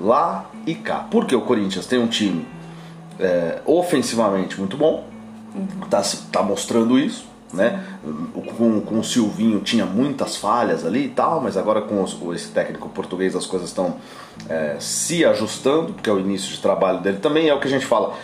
Lá 0.00 0.46
e 0.66 0.74
cá. 0.74 1.06
Porque 1.10 1.34
o 1.34 1.40
Corinthians 1.40 1.86
tem 1.86 1.98
um 1.98 2.06
time 2.06 2.46
é, 3.18 3.60
ofensivamente 3.64 4.58
muito 4.58 4.76
bom. 4.76 5.08
Tá, 5.88 6.02
se- 6.02 6.22
tá 6.30 6.42
mostrando 6.42 6.98
isso. 6.98 7.26
Né? 7.52 7.84
Com, 8.56 8.80
com 8.80 8.98
o 8.98 9.04
Silvinho 9.04 9.60
tinha 9.60 9.86
muitas 9.86 10.36
falhas 10.36 10.84
ali 10.84 11.04
e 11.04 11.08
tal, 11.08 11.40
mas 11.40 11.56
agora 11.56 11.80
com 11.80 12.02
os- 12.02 12.18
esse 12.34 12.48
técnico 12.48 12.88
português 12.88 13.36
as 13.36 13.46
coisas 13.46 13.68
estão 13.68 13.96
é, 14.48 14.74
se 14.80 15.24
ajustando, 15.24 15.92
porque 15.92 16.10
é 16.10 16.12
o 16.12 16.18
início 16.18 16.50
de 16.50 16.58
trabalho 16.58 16.98
dele 17.00 17.18
também, 17.18 17.48
é 17.48 17.54
o 17.54 17.60
que 17.60 17.68
a 17.68 17.70
gente 17.70 17.86
fala. 17.86 18.14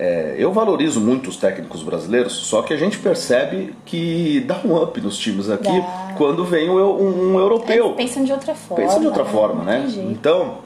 É, 0.00 0.36
eu 0.38 0.52
valorizo 0.52 1.00
muito 1.00 1.28
os 1.28 1.36
técnicos 1.36 1.82
brasileiros, 1.82 2.32
só 2.32 2.62
que 2.62 2.72
a 2.72 2.76
gente 2.76 2.96
percebe 2.98 3.74
que 3.84 4.38
dá 4.46 4.60
um 4.64 4.80
up 4.80 5.00
nos 5.00 5.18
times 5.18 5.50
aqui 5.50 5.64
Dá. 5.80 6.14
quando 6.16 6.44
vem 6.44 6.70
um, 6.70 6.78
um- 6.78 7.32
um 7.34 7.38
europeu. 7.38 7.86
Eles 7.86 7.96
pensam 7.96 8.22
de 8.24 8.30
outra 8.32 8.54
forma. 8.54 8.84
Pensa 8.84 9.00
de 9.00 9.06
outra 9.06 9.24
né? 9.24 9.30
forma, 9.30 9.64
né? 9.64 9.86
Então, 10.08 10.58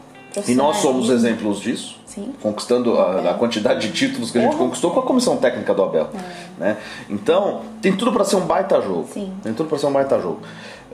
e 0.46 0.54
nós 0.54 0.76
somos 0.78 1.08
exemplos 1.08 1.60
disso, 1.60 1.98
Sim. 2.04 2.34
conquistando 2.42 2.98
a, 2.98 3.30
a 3.30 3.34
quantidade 3.34 3.88
de 3.88 3.92
títulos 3.94 4.30
que 4.30 4.36
a 4.36 4.42
gente 4.42 4.52
Uhum. 4.52 4.58
conquistou 4.66 4.90
com 4.90 5.00
a 5.00 5.02
comissão 5.02 5.38
técnica 5.38 5.72
do 5.72 5.82
Abel. 5.82 6.10
Né? 6.58 6.76
Então, 7.08 7.62
tem 7.80 7.96
tudo 7.96 8.12
para 8.12 8.24
ser 8.24 8.36
um 8.36 8.44
baita 8.46 8.82
jogo. 8.82 9.08
Sim. 9.14 9.32
Tem 9.42 9.54
tudo 9.54 9.68
para 9.70 9.78
ser 9.78 9.86
um 9.86 9.92
baita 9.92 10.20
jogo. 10.20 10.40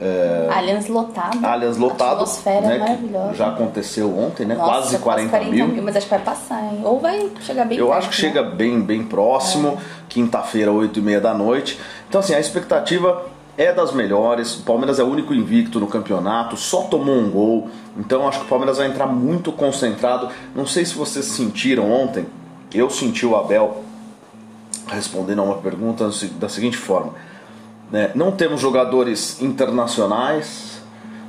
É, 0.01 0.47
Allianz 0.49 0.87
lotado. 0.87 1.45
Allianz 1.45 1.77
lotado, 1.77 2.21
Atmosfera 2.21 2.61
né, 2.61 2.77
maravilhosa. 2.77 3.33
já 3.33 3.49
aconteceu 3.49 4.17
ontem, 4.17 4.45
né? 4.45 4.55
Nossa, 4.55 4.71
quase 4.71 5.29
40, 5.29 5.39
mil. 5.41 5.83
Mas 5.83 5.97
acho 5.97 6.05
que 6.05 6.11
vai 6.11 6.23
passar, 6.23 6.63
hein? 6.63 6.81
Ou 6.85 6.99
vai 6.99 7.29
chegar 7.41 7.65
bem 7.65 7.77
Eu 7.77 7.87
perto, 7.87 7.97
acho 7.99 8.09
que 8.09 8.23
né? 8.23 8.29
chega 8.29 8.43
bem, 8.43 8.79
bem 8.79 9.03
próximo, 9.03 9.77
quinta-feira, 10.07 10.71
8 10.71 10.97
e 10.99 11.01
meia 11.01 11.19
da 11.19 11.33
noite. 11.33 11.77
Então, 12.07 12.19
assim, 12.19 12.33
a 12.33 12.39
expectativa 12.39 13.25
é 13.57 13.73
das 13.73 13.91
melhores. 13.91 14.55
O 14.59 14.63
Palmeiras 14.63 14.99
é 14.99 15.03
o 15.03 15.07
único 15.07 15.33
invicto 15.33 15.81
no 15.81 15.87
campeonato, 15.87 16.55
só 16.55 16.83
tomou 16.83 17.15
um 17.15 17.29
gol. 17.29 17.69
Então, 17.97 18.25
acho 18.25 18.39
que 18.39 18.45
o 18.45 18.47
Palmeiras 18.47 18.77
vai 18.77 18.87
entrar 18.87 19.05
muito 19.05 19.51
concentrado. 19.51 20.29
Não 20.55 20.65
sei 20.65 20.85
se 20.85 20.93
vocês 20.95 21.25
sentiram 21.25 21.91
ontem, 21.91 22.25
eu 22.73 22.89
senti 22.89 23.25
o 23.25 23.35
Abel 23.35 23.83
respondendo 24.87 25.39
a 25.41 25.43
uma 25.43 25.57
pergunta 25.57 26.09
da 26.39 26.47
seguinte 26.47 26.77
forma: 26.77 27.13
né? 27.91 28.11
Não 28.15 28.31
temos 28.31 28.59
jogadores 28.61 29.41
internacionais. 29.41 30.69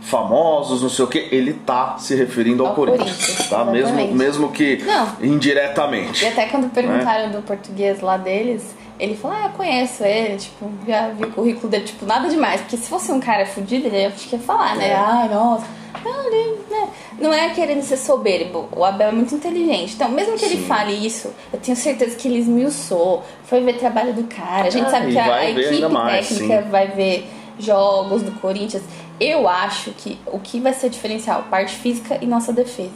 Famosos, 0.02 0.80
não 0.82 0.88
sei 0.88 1.04
o 1.04 1.08
que, 1.08 1.28
ele 1.30 1.52
tá 1.52 1.96
se 1.98 2.14
referindo 2.16 2.62
ao, 2.64 2.70
Ao 2.70 2.74
Corinthians, 2.74 3.10
Corinthians, 3.16 3.48
tá? 3.50 3.64
Mesmo, 3.66 3.88
exatamente. 3.90 4.14
mesmo 4.14 4.50
que 4.50 4.78
Não. 4.82 5.08
indiretamente. 5.20 6.24
E 6.24 6.28
até 6.28 6.46
quando 6.46 6.64
Né? 6.64 6.70
perguntaram 6.74 7.30
do 7.30 7.42
português 7.42 8.00
lá 8.00 8.16
deles, 8.16 8.74
ele 8.98 9.14
falou, 9.14 9.36
ah, 9.36 9.44
eu 9.46 9.50
conheço 9.50 10.02
ele, 10.02 10.38
tipo, 10.38 10.70
já 10.88 11.08
vi 11.10 11.24
o 11.24 11.30
currículo 11.30 11.68
dele, 11.68 11.84
tipo, 11.84 12.06
nada 12.06 12.28
demais. 12.30 12.62
Porque 12.62 12.78
se 12.78 12.88
fosse 12.88 13.12
um 13.12 13.20
cara 13.20 13.44
fudido, 13.46 13.86
ele 13.88 14.06
acho 14.06 14.26
que 14.26 14.36
ia 14.36 14.42
falar, 14.42 14.74
né? 14.76 14.88
É. 14.88 14.94
Ai, 14.96 15.28
nossa. 15.28 15.66
Não, 16.02 16.26
ele, 16.26 16.58
né? 16.70 16.88
Não 17.20 17.32
é 17.32 17.50
querendo 17.50 17.82
ser 17.82 17.96
soberbo. 17.98 18.68
O 18.74 18.84
Abel 18.84 19.08
é 19.08 19.12
muito 19.12 19.34
inteligente. 19.34 19.94
Então, 19.94 20.08
mesmo 20.08 20.36
que 20.38 20.44
ele 20.44 20.56
Sim. 20.56 20.66
fale 20.66 20.92
isso, 21.06 21.30
eu 21.52 21.60
tenho 21.60 21.76
certeza 21.76 22.16
que 22.16 22.26
ele 22.26 22.38
esmiuçou, 22.38 23.22
foi 23.44 23.60
ver 23.60 23.74
trabalho 23.78 24.12
do 24.14 24.24
cara. 24.24 24.66
A 24.66 24.70
gente 24.70 24.86
Ah, 24.86 24.90
sabe 24.90 25.12
que 25.12 25.18
a, 25.18 25.34
a 25.34 25.50
equipe 25.50 25.86
mais, 25.88 26.28
técnica 26.28 26.62
sim. 26.62 26.68
vai 26.70 26.88
ver 26.88 27.26
jogos 27.58 28.22
do 28.22 28.32
Corinthians. 28.40 28.82
Eu 29.20 29.46
acho 29.46 29.90
que 29.90 30.18
o 30.26 30.38
que 30.38 30.58
vai 30.60 30.72
ser 30.72 30.88
diferencial, 30.88 31.44
parte 31.50 31.74
física 31.76 32.18
e 32.22 32.26
nossa 32.26 32.52
defesa. 32.52 32.90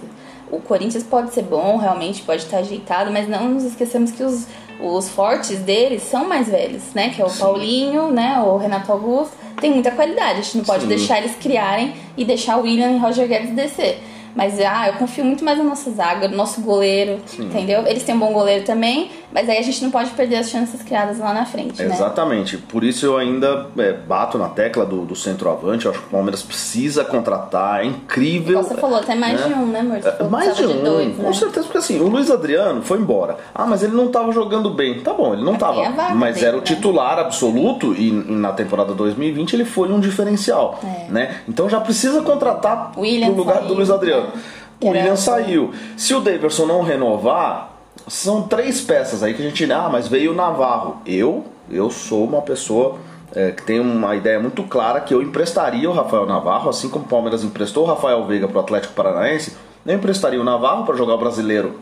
O 0.51 0.59
Corinthians 0.59 1.03
pode 1.03 1.33
ser 1.35 1.43
bom, 1.43 1.77
realmente 1.77 2.23
pode 2.23 2.43
estar 2.43 2.59
ajeitado, 2.59 3.11
mas 3.11 3.29
não 3.29 3.49
nos 3.49 3.65
esqueçamos 3.65 4.11
que 4.11 4.23
os, 4.23 4.47
os 4.81 5.09
fortes 5.09 5.59
deles 5.59 6.03
são 6.03 6.27
mais 6.27 6.49
velhos, 6.49 6.83
né? 6.95 7.11
Que 7.11 7.21
é 7.21 7.25
o 7.25 7.31
Paulinho, 7.31 8.11
né? 8.11 8.41
O 8.41 8.57
Renato 8.57 8.91
Augusto. 8.91 9.35
Tem 9.61 9.71
muita 9.71 9.91
qualidade. 9.91 10.39
A 10.39 10.43
gente 10.43 10.59
não 10.59 10.65
pode 10.65 10.83
Sim. 10.83 10.89
deixar 10.89 11.19
eles 11.19 11.37
criarem 11.37 11.95
e 12.17 12.25
deixar 12.25 12.57
o 12.59 12.63
William 12.63 12.91
e 12.93 12.99
Roger 12.99 13.27
Guedes 13.29 13.51
descer. 13.51 14.01
Mas 14.35 14.59
ah, 14.61 14.89
eu 14.89 14.95
confio 14.95 15.25
muito 15.25 15.45
mais 15.45 15.59
na 15.59 15.65
nossa 15.65 15.91
zaga, 15.91 16.29
no 16.29 16.37
nosso 16.37 16.61
goleiro, 16.61 17.19
entendeu? 17.39 17.87
Eles 17.87 18.03
têm 18.03 18.15
um 18.15 18.19
bom 18.19 18.33
goleiro 18.33 18.65
também, 18.65 19.11
mas 19.33 19.49
aí 19.49 19.59
a 19.59 19.63
gente 19.63 19.83
não 19.83 19.91
pode 19.91 20.11
perder 20.11 20.37
as 20.37 20.51
chances 20.51 20.83
criadas 20.83 21.19
lá 21.19 21.33
na 21.33 21.45
frente, 21.45 21.83
né? 21.83 21.93
Exatamente. 21.93 22.57
Por 22.57 22.85
isso 22.85 23.07
eu 23.07 23.17
ainda 23.17 23.67
é, 23.79 23.93
bato 23.93 24.39
na 24.39 24.49
tecla 24.49 24.85
do, 24.85 25.05
do 25.05 25.17
centroavante. 25.17 25.87
Eu 25.87 25.91
acho 25.91 26.01
que 26.01 26.07
o 26.07 26.11
Palmeiras 26.11 26.43
precisa 26.43 27.05
contratar. 27.05 27.83
É 27.83 27.87
incrível. 27.87 28.63
Você 28.63 28.75
falou 28.75 28.99
até 28.99 29.15
mais 29.15 29.41
né? 29.41 29.49
de 29.49 29.55
um, 29.55 29.67
né, 29.67 29.81
amor? 29.81 29.99
É, 29.99 30.11
que 30.11 30.25
Mais 30.25 30.57
de 30.57 30.67
um, 30.67 30.83
dois, 30.83 31.17
né? 31.17 31.25
com 31.25 31.33
certeza, 31.33 31.67
porque 31.67 31.79
assim, 31.79 32.01
o 32.01 32.09
Luiz 32.09 32.31
Adriano 32.31 32.83
foi 32.83 32.99
embora. 32.99 33.37
Ah, 33.55 33.67
mas 33.67 33.83
ele 33.83 33.95
não 33.95 34.09
tava 34.09 34.33
jogando 34.33 34.71
bem. 34.71 35.01
Tá 35.01 35.13
bom, 35.13 35.33
ele 35.33 35.43
não 35.43 35.53
Mas 35.53 35.61
tava. 35.61 35.75
tem 35.75 35.87
a 35.87 35.91
vaga 35.91 36.15
Mas 36.15 36.35
dele, 36.37 36.47
era 36.47 36.57
o 36.57 36.61
né? 36.61 36.67
titular 36.67 37.19
absoluto 37.19 37.95
e, 37.95 38.09
e 38.09 38.13
na 38.13 38.53
temporada 38.53 38.95
2020 38.95 39.55
ele 39.55 39.65
foi 39.65 39.91
um 39.91 40.01
diferencial. 40.01 40.81
É. 40.83 41.11
Né? 41.11 41.37
Então 41.49 41.69
já 41.69 41.81
precisa 41.81 42.23
contratar 42.23 42.93
no 42.97 43.33
lugar 43.33 43.57
saiu, 43.57 43.69
do 43.69 43.75
Luiz 43.75 43.91
Adriano. 43.91 44.24
Né? 44.25 44.43
O 44.81 44.89
William 44.89 45.17
saiu. 45.17 45.73
Se 45.97 46.15
o 46.15 46.21
Daverson 46.21 46.67
não 46.67 46.83
renovar, 46.83 47.75
são 48.09 48.43
três 48.43 48.81
peças 48.81 49.23
aí 49.23 49.35
que 49.35 49.43
a 49.43 49.49
gente. 49.49 49.71
Ah, 49.73 49.89
mas 49.91 50.09
veio 50.09 50.33
o 50.33 50.35
Navarro. 50.35 50.99
Eu, 51.07 51.45
eu 51.71 51.91
sou 51.91 52.25
uma 52.25 52.43
pessoa 52.43 52.99
é, 53.35 53.51
que 53.51 53.63
tem 53.63 53.81
uma 53.81 54.15
ideia 54.15 54.39
muito 54.39 54.63
clara 54.65 55.01
que 55.01 55.13
eu 55.13 55.23
emprestaria 55.23 55.89
o 55.89 55.93
Rafael 55.93 56.27
Navarro, 56.27 56.71
assim 56.71 56.89
como 56.89 57.05
o 57.05 57.09
Palmeiras 57.09 57.43
emprestou 57.43 57.85
o 57.85 57.87
Rafael 57.87 58.25
Veiga 58.27 58.47
para 58.47 58.59
o 58.59 58.61
Atlético 58.61 58.95
Paranaense. 58.95 59.57
Eu 59.85 59.95
emprestaria 59.95 60.41
o 60.41 60.45
Navarro 60.45 60.85
para 60.85 60.97
jogar 60.97 61.15
o 61.15 61.19
brasileiro 61.19 61.79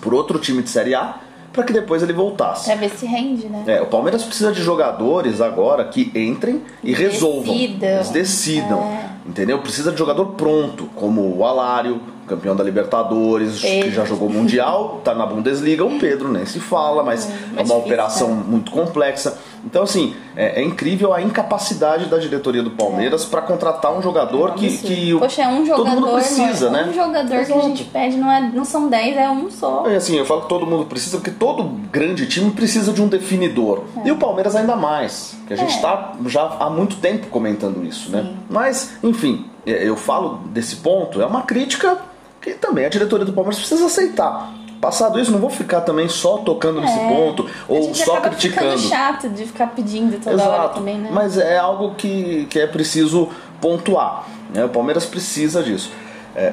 por 0.00 0.12
outro 0.12 0.38
time 0.38 0.62
de 0.62 0.70
Série 0.70 0.94
A, 0.94 1.16
para 1.52 1.62
que 1.64 1.72
depois 1.72 2.02
ele 2.02 2.12
voltasse. 2.12 2.66
Pra 2.66 2.74
ver 2.74 2.90
se 2.90 3.06
rende, 3.06 3.46
né? 3.46 3.62
É, 3.66 3.82
o 3.82 3.86
Palmeiras 3.86 4.24
precisa 4.24 4.52
de 4.52 4.62
jogadores 4.62 5.40
agora 5.40 5.84
que 5.84 6.10
entrem 6.14 6.62
e 6.82 6.92
resolvam. 6.92 7.54
Decidam. 7.54 7.88
Eles 7.90 8.10
decidam. 8.10 8.82
É. 8.82 9.11
Entendeu? 9.26 9.60
Precisa 9.60 9.92
de 9.92 9.98
jogador 9.98 10.32
pronto, 10.34 10.86
como 10.94 11.36
o 11.36 11.46
Alário, 11.46 12.00
campeão 12.26 12.54
da 12.56 12.62
Libertadores, 12.64 13.60
Pedro. 13.60 13.88
que 13.88 13.94
já 13.94 14.04
jogou 14.04 14.28
Mundial, 14.28 15.00
tá 15.04 15.14
na 15.14 15.26
Bundesliga. 15.26 15.84
O 15.84 15.98
Pedro 15.98 16.30
nem 16.30 16.44
se 16.46 16.60
fala, 16.60 17.02
mas 17.02 17.26
é 17.26 17.28
uma 17.28 17.36
mais 17.54 17.56
difícil, 17.68 17.76
operação 17.78 18.28
né? 18.34 18.44
muito 18.46 18.70
complexa. 18.70 19.38
Então, 19.64 19.84
assim, 19.84 20.14
é, 20.34 20.60
é 20.60 20.64
incrível 20.64 21.12
a 21.14 21.22
incapacidade 21.22 22.06
da 22.06 22.18
diretoria 22.18 22.62
do 22.64 22.70
Palmeiras 22.72 23.24
para 23.24 23.40
contratar 23.42 23.92
um 23.96 24.02
jogador 24.02 24.54
que, 24.54 24.66
Absurdo. 24.66 24.86
que 24.88 25.14
o- 25.14 25.20
Poxa, 25.20 25.42
é 25.42 25.48
um 25.48 25.64
jogador, 25.64 25.84
todo 25.84 26.00
mundo 26.00 26.12
precisa, 26.14 26.68
mano, 26.70 26.84
né? 26.86 26.90
Um 26.90 26.94
jogador 26.94 27.28
que 27.28 27.34
a 27.34 27.40
Exato. 27.42 27.62
gente 27.62 27.84
pede 27.84 28.16
não, 28.16 28.30
é, 28.32 28.40
não 28.52 28.64
são 28.64 28.88
10, 28.88 29.16
é 29.16 29.30
um 29.30 29.48
só. 29.50 29.84
É 29.86 29.94
assim, 29.96 30.16
eu 30.18 30.24
falo 30.26 30.42
que 30.42 30.48
todo 30.48 30.66
mundo 30.66 30.86
precisa, 30.86 31.18
porque 31.18 31.30
todo 31.30 31.62
grande 31.92 32.26
time 32.26 32.50
precisa 32.50 32.92
de 32.92 33.00
um 33.00 33.06
definidor. 33.06 33.84
E 34.04 34.10
o 34.10 34.16
Palmeiras 34.16 34.56
ainda 34.56 34.74
mais. 34.74 35.36
Que 35.46 35.54
a 35.54 35.56
gente 35.56 35.72
É. 35.72 35.76
está 35.76 36.12
já 36.26 36.56
há 36.58 36.68
muito 36.68 36.96
tempo 36.96 37.28
comentando 37.28 37.84
isso, 37.84 38.10
né? 38.10 38.32
Mas, 38.50 38.94
enfim, 39.02 39.46
é, 39.64 39.88
eu 39.88 39.94
falo 39.96 40.40
desse 40.46 40.76
ponto, 40.76 41.22
é 41.22 41.26
uma 41.26 41.42
crítica 41.42 41.98
que 42.42 42.54
também 42.54 42.84
a 42.84 42.88
diretoria 42.88 43.24
do 43.24 43.32
Palmeiras 43.32 43.58
precisa 43.58 43.86
aceitar. 43.86 44.52
Passado 44.80 45.20
isso, 45.20 45.30
não 45.30 45.38
vou 45.38 45.48
ficar 45.48 45.82
também 45.82 46.08
só 46.08 46.38
tocando 46.38 46.80
nesse 46.80 46.98
É. 46.98 47.08
ponto 47.08 47.48
ou 47.68 47.94
só 47.94 48.20
criticando. 48.20 48.76
ficando 48.76 48.88
chato 48.90 49.28
de 49.28 49.44
ficar 49.46 49.68
pedindo 49.68 50.18
toda 50.18 50.42
hora 50.42 50.54
Exato, 50.64 50.74
também, 50.80 50.98
né? 50.98 51.08
mas 51.12 51.38
é 51.38 51.56
algo 51.56 51.94
que, 51.94 52.46
que 52.50 52.58
é 52.58 52.66
preciso 52.66 53.28
pontuar. 53.60 54.26
né? 54.52 54.64
O 54.64 54.68
Palmeiras 54.68 55.04
precisa 55.06 55.62
disso. 55.62 55.92
É, 56.34 56.52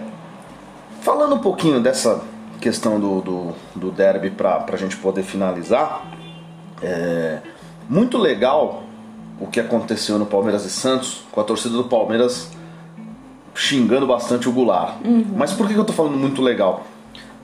falando 1.02 1.34
um 1.36 1.40
pouquinho 1.40 1.80
dessa 1.82 2.22
questão 2.62 3.00
do, 3.00 3.22
do, 3.22 3.56
do 3.76 3.92
derby 3.92 4.30
para 4.30 4.64
a 4.72 4.78
gente 4.78 4.96
poder 4.98 5.24
finalizar, 5.24 6.06
é 6.84 7.40
muito 7.90 8.16
legal 8.18 8.84
o 9.40 9.48
que 9.48 9.60
aconteceu 9.60 10.20
no 10.20 10.26
Palmeiras 10.28 10.66
e 10.66 10.70
Santos, 10.70 11.24
com 11.32 11.42
a 11.42 11.44
torcida 11.44 11.76
do 11.76 11.86
Palmeiras 11.86 12.52
xingando 13.60 14.08
bastante 14.08 14.48
o 14.48 14.52
Goulart. 14.52 14.96
Uhum. 15.04 15.26
Mas 15.36 15.52
por 15.52 15.68
que 15.68 15.74
eu 15.74 15.84
tô 15.84 15.92
falando 15.94 16.16
muito 16.18 16.42
legal? 16.42 16.84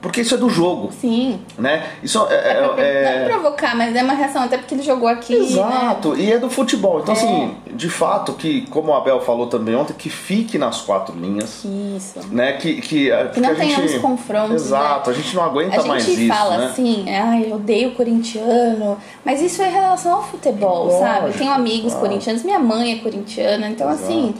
Porque 0.00 0.20
isso 0.20 0.34
é 0.34 0.38
do 0.38 0.48
jogo, 0.48 0.90
Sim. 0.92 1.40
né? 1.58 1.84
Isso 2.02 2.24
é- 2.30 2.34
É 2.34 2.68
pra, 2.68 2.82
é- 2.82 3.18
Não 3.20 3.40
provocar, 3.40 3.74
mas 3.74 3.96
é 3.96 4.02
uma 4.04 4.12
reação, 4.12 4.42
até 4.42 4.56
porque 4.56 4.74
ele 4.74 4.82
jogou 4.82 5.08
aqui. 5.08 5.34
Né? 5.36 5.44
Exato, 5.46 6.14
e 6.16 6.30
é 6.32 6.38
do 6.38 6.48
futebol. 6.48 7.00
Então, 7.00 7.12
É. 7.14 7.18
assim, 7.18 7.54
de 7.72 7.88
fato, 7.88 8.34
que, 8.34 8.60
como 8.68 8.92
o 8.92 8.94
Abel 8.94 9.20
falou 9.22 9.48
também 9.48 9.74
ontem, 9.74 9.94
que 9.94 10.08
fique 10.08 10.58
nas 10.58 10.80
quatro 10.82 11.14
linhas. 11.18 11.64
Isso. 11.64 12.20
Né, 12.30 12.52
que, 12.52 12.74
que, 12.80 13.10
que 13.34 13.40
não 13.40 13.50
a 13.50 13.54
gente... 13.54 13.74
tenhamos 13.74 13.94
confrontos, 13.98 14.66
Exato, 14.66 15.10
né? 15.10 15.16
a 15.16 15.18
gente 15.20 15.34
não 15.34 15.42
aguenta 15.42 15.80
A 15.80 15.84
mais 15.84 16.04
gente 16.04 16.24
isso, 16.26 16.34
fala 16.34 16.58
né? 16.58 16.66
assim, 16.66 17.04
ai, 17.10 17.46
eu 17.50 17.56
odeio 17.56 17.88
o 17.88 17.92
corintiano, 17.94 18.98
mas 19.24 19.42
isso 19.42 19.60
é 19.62 19.68
em 19.68 19.72
relação 19.72 20.12
ao 20.16 20.22
futebol, 20.22 20.84
Lógico, 20.84 21.00
sabe? 21.00 21.26
Eu 21.28 21.32
tenho 21.32 21.50
amigos 21.52 21.92
claro. 21.94 22.06
corintianos, 22.08 22.42
minha 22.44 22.60
mãe 22.60 22.92
é 22.92 22.96
corintiana, 22.98 23.68
então 23.70 23.90
Exato. 23.90 24.04
assim, 24.04 24.34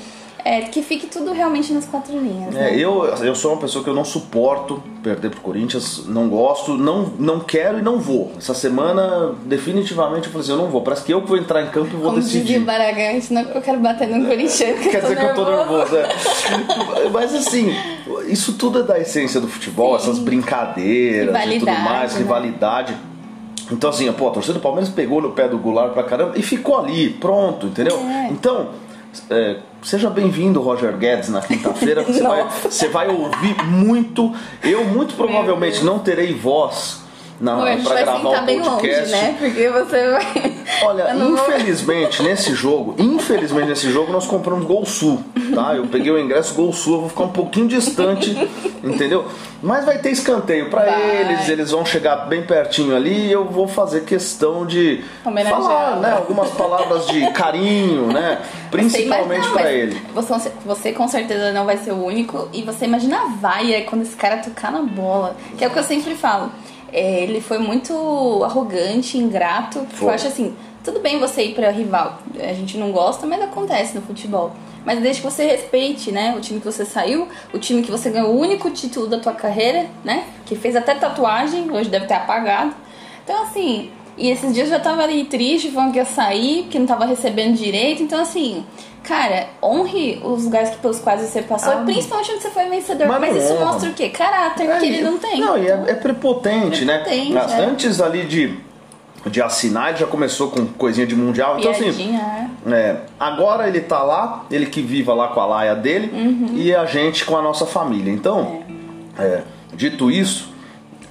é, 0.47 0.61
que 0.61 0.81
fique 0.81 1.09
tudo 1.09 1.33
realmente 1.33 1.73
nas 1.73 1.87
quatro 1.87 2.17
linhas. 2.17 2.55
É, 2.55 2.71
né? 2.71 2.79
eu, 2.79 3.05
eu 3.05 3.35
sou 3.35 3.53
uma 3.53 3.61
pessoa 3.61 3.83
que 3.83 3.91
eu 3.91 3.95
não 3.95 4.05
suporto 4.05 4.81
perder 5.03 5.31
pro 5.31 5.41
Corinthians, 5.41 6.07
não 6.07 6.29
gosto, 6.29 6.75
não, 6.75 7.13
não 7.19 7.41
quero 7.41 7.81
e 7.81 7.83
não 7.83 7.99
vou. 7.99 8.31
Essa 8.39 8.55
semana, 8.55 9.35
definitivamente, 9.45 10.27
eu 10.27 10.33
falei 10.33 10.45
assim, 10.45 10.53
eu 10.53 10.59
não 10.59 10.69
vou. 10.69 10.83
Parece 10.83 11.03
que 11.03 11.13
eu 11.13 11.21
que 11.21 11.27
vou 11.27 11.37
entrar 11.37 11.63
em 11.63 11.67
campo 11.67 11.89
e 11.89 11.97
vou 11.97 12.11
Como 12.11 12.23
decidir. 12.23 12.59
o 12.59 12.65
Baragante, 12.65 13.33
não 13.33 13.45
que 13.45 13.59
eu 13.59 13.61
quero 13.61 13.81
bater 13.81 14.07
no 14.07 14.25
corintiano, 14.25 14.79
que 14.79 14.89
Quer 14.89 15.03
dizer 15.03 15.17
que 15.19 15.25
eu 15.25 15.35
tô 15.35 15.45
nervoso. 15.45 15.93
nervoso, 15.93 15.97
é. 15.97 17.09
Mas 17.13 17.35
assim, 17.35 17.75
isso 18.29 18.53
tudo 18.53 18.79
é 18.79 18.83
da 18.85 19.01
essência 19.01 19.41
do 19.41 19.49
futebol, 19.49 19.99
Sim. 19.99 20.11
essas 20.11 20.21
brincadeiras 20.21 21.35
e 21.45 21.59
tudo 21.59 21.73
mais, 21.73 22.13
né? 22.13 22.19
rivalidade. 22.19 22.97
Então 23.73 23.91
assim, 23.91 24.11
pô, 24.13 24.29
a 24.29 24.31
torcida 24.31 24.55
do 24.55 24.61
Palmeiras 24.61 24.89
pegou 24.91 25.21
no 25.21 25.33
pé 25.33 25.49
do 25.49 25.59
Goulart 25.59 25.93
pra 25.93 26.05
caramba 26.05 26.35
e 26.37 26.43
ficou 26.43 26.79
ali, 26.79 27.11
pronto, 27.11 27.67
entendeu? 27.67 27.97
É. 27.99 28.29
Então, 28.31 28.86
é, 29.31 29.57
seja 29.83 30.11
bem-vindo, 30.11 30.61
Roger 30.61 30.97
Guedes, 30.97 31.29
na 31.29 31.41
quinta-feira. 31.41 32.03
Você 32.07 32.23
vai, 32.23 32.49
você 32.63 32.89
vai 32.89 33.09
ouvir 33.09 33.63
muito. 33.65 34.35
Eu 34.63 34.85
muito 34.85 35.15
provavelmente 35.15 35.85
não 35.85 35.99
terei 35.99 36.35
voz 36.35 37.06
na, 37.41 37.53
Amor, 37.53 37.69
a 37.69 37.73
gente 37.73 37.85
pra 37.85 37.95
vai 37.95 38.03
gravar 38.05 38.43
o 38.43 38.47
bem 38.47 38.61
podcast. 38.63 39.01
longe, 39.01 39.13
né? 39.13 39.37
Porque 39.39 39.69
você 39.69 40.11
vai. 40.11 40.57
Olha, 40.85 41.15
não 41.15 41.37
vou- 41.37 41.49
infelizmente 41.49 42.23
nesse 42.23 42.55
jogo, 42.55 42.95
infelizmente 42.99 43.69
nesse 43.69 43.91
jogo 43.91 44.11
nós 44.13 44.27
compramos 44.27 44.67
Gol 44.67 44.85
Sul, 44.87 45.23
tá? 45.55 45.75
Eu 45.75 45.87
peguei 45.87 46.11
o 46.11 46.19
ingresso 46.19 46.55
Gol 46.55 46.73
Sul, 46.73 46.95
eu 46.95 47.01
vou 47.03 47.09
ficar 47.11 47.25
um 47.25 47.29
pouquinho 47.33 47.69
distante, 47.69 48.37
entendeu? 48.83 49.27
Mas 49.63 49.85
vai 49.85 49.99
ter 49.99 50.11
escanteio 50.11 50.69
pra 50.71 50.83
Vai. 50.85 51.17
eles, 51.21 51.49
eles 51.49 51.71
vão 51.71 51.85
chegar 51.85 52.27
bem 52.27 52.43
pertinho 52.43 52.95
ali 52.95 53.27
e 53.29 53.33
eu 53.33 53.45
vou 53.45 53.67
fazer 53.67 54.05
questão 54.05 54.67
de 54.67 55.03
falar, 55.25 55.97
né, 55.97 56.09
né? 56.09 56.15
algumas 56.17 56.51
palavras 56.51 57.07
de 57.07 57.31
carinho, 57.33 58.09
né? 58.13 58.39
Principalmente 58.71 59.47
não, 59.47 59.55
mas 59.55 59.67
ele. 59.67 60.03
Você, 60.15 60.53
você 60.65 60.93
com 60.93 61.09
certeza 61.09 61.53
não 61.53 61.65
vai 61.65 61.77
ser 61.79 61.93
o 61.93 62.05
único. 62.05 62.49
E 62.53 62.63
você 62.63 62.85
imagina 62.85 63.19
a 63.23 63.27
vaia 63.41 63.83
quando 63.85 64.03
esse 64.03 64.15
cara 64.17 64.39
tocar 64.39 64.71
na 64.71 64.83
bola. 64.83 65.37
Que 65.57 65.65
é 65.65 65.69
o 65.69 65.71
que 65.71 65.79
eu 65.79 65.83
sempre 65.85 66.15
falo. 66.15 66.51
É, 66.97 67.23
ele 67.23 67.43
foi 67.43 67.59
muito 67.59 68.43
arrogante, 68.43 69.19
ingrato. 69.19 69.87
Foi. 69.91 70.09
Eu 70.09 70.15
acho 70.15 70.29
assim, 70.29 70.57
tudo 70.83 70.99
bem 70.99 71.21
você 71.21 71.45
ir 71.45 71.55
pra 71.55 71.71
rival. 71.71 72.21
A 72.41 72.55
gente 72.55 72.79
não 72.79 72.91
gosta, 72.91 73.27
mas 73.27 73.43
acontece 73.43 73.95
no 73.95 74.01
futebol. 74.01 74.53
Mas 74.83 75.03
desde 75.03 75.21
que 75.21 75.31
você 75.31 75.45
respeite, 75.45 76.11
né? 76.11 76.35
O 76.35 76.41
time 76.41 76.59
que 76.59 76.65
você 76.65 76.87
saiu, 76.87 77.29
o 77.53 77.59
time 77.59 77.83
que 77.83 77.91
você 77.91 78.09
ganhou 78.09 78.31
o 78.31 78.41
único 78.41 78.71
título 78.71 79.07
da 79.09 79.19
tua 79.19 79.35
carreira, 79.35 79.87
né? 80.03 80.25
Que 80.47 80.57
fez 80.57 80.75
até 80.75 80.95
tatuagem, 80.95 81.71
hoje 81.71 81.91
deve 81.91 82.07
ter 82.07 82.15
apagado. 82.15 82.75
Então, 83.23 83.43
assim, 83.43 83.91
e 84.17 84.31
esses 84.31 84.53
dias 84.55 84.67
eu 84.69 84.75
já 84.77 84.81
tava 84.81 85.03
ali 85.03 85.25
triste, 85.25 85.71
falando 85.71 85.93
que 85.93 85.99
ia 85.99 86.05
sair, 86.05 86.65
que 86.71 86.79
não 86.79 86.87
tava 86.87 87.05
recebendo 87.05 87.55
direito. 87.55 88.03
Então, 88.03 88.21
assim, 88.21 88.65
cara, 89.03 89.47
honre 89.63 90.21
os 90.25 90.45
lugares 90.45 90.71
que- 90.71 90.77
pelos 90.79 90.99
quais 91.01 91.21
você 91.23 91.43
passou, 91.43 91.73
Ah, 91.73 91.83
principalmente 91.85 92.33
onde 92.33 92.43
você 92.43 92.51
foi 92.51 92.65
vencedor. 92.69 93.07
mas 93.09 93.21
Mas, 93.21 93.37
isso 93.45 93.55
honra. 93.55 93.65
mostra 93.67 93.91
o 93.91 93.93
quê? 93.95 94.09
Caráter 94.09 94.79
que 94.79 94.87
ele 94.87 95.03
não 95.03 95.19
tem. 95.19 95.41
Não, 95.41 95.57
e 95.59 95.67
é, 95.69 95.85
é 95.89 95.95
prepotente, 95.95 96.85
né? 96.85 96.99
Prepotente, 96.99 97.33
Mas 97.33 97.53
é. 97.53 97.65
Antes 97.65 98.01
ali 98.01 98.25
de, 98.25 98.55
de 99.27 99.43
assinar, 99.43 99.91
ele 99.91 99.99
já 99.99 100.07
começou 100.07 100.51
com 100.51 100.65
coisinha 100.67 101.07
de 101.07 101.15
mundial. 101.15 101.59
Então, 101.59 101.71
assim, 101.71 101.85
Piadinha, 101.85 102.49
é. 102.67 102.71
É, 102.75 103.01
agora 103.21 103.69
ele 103.69 103.81
tá 103.81 104.03
lá, 104.03 104.45
ele 104.51 104.67
que 104.67 104.81
viva 104.83 105.13
lá 105.15 105.29
com 105.29 105.41
a 105.41 105.47
laia 105.47 105.75
dele 105.77 106.11
Uhum. 106.13 106.51
e 106.57 106.75
a 106.75 106.85
gente 106.87 107.25
com 107.25 107.37
a 107.37 107.43
nossa 107.43 107.67
família. 107.67 108.13
Então, 108.13 108.63
é, 109.19 109.43
dito 109.75 110.11
isso, 110.11 110.55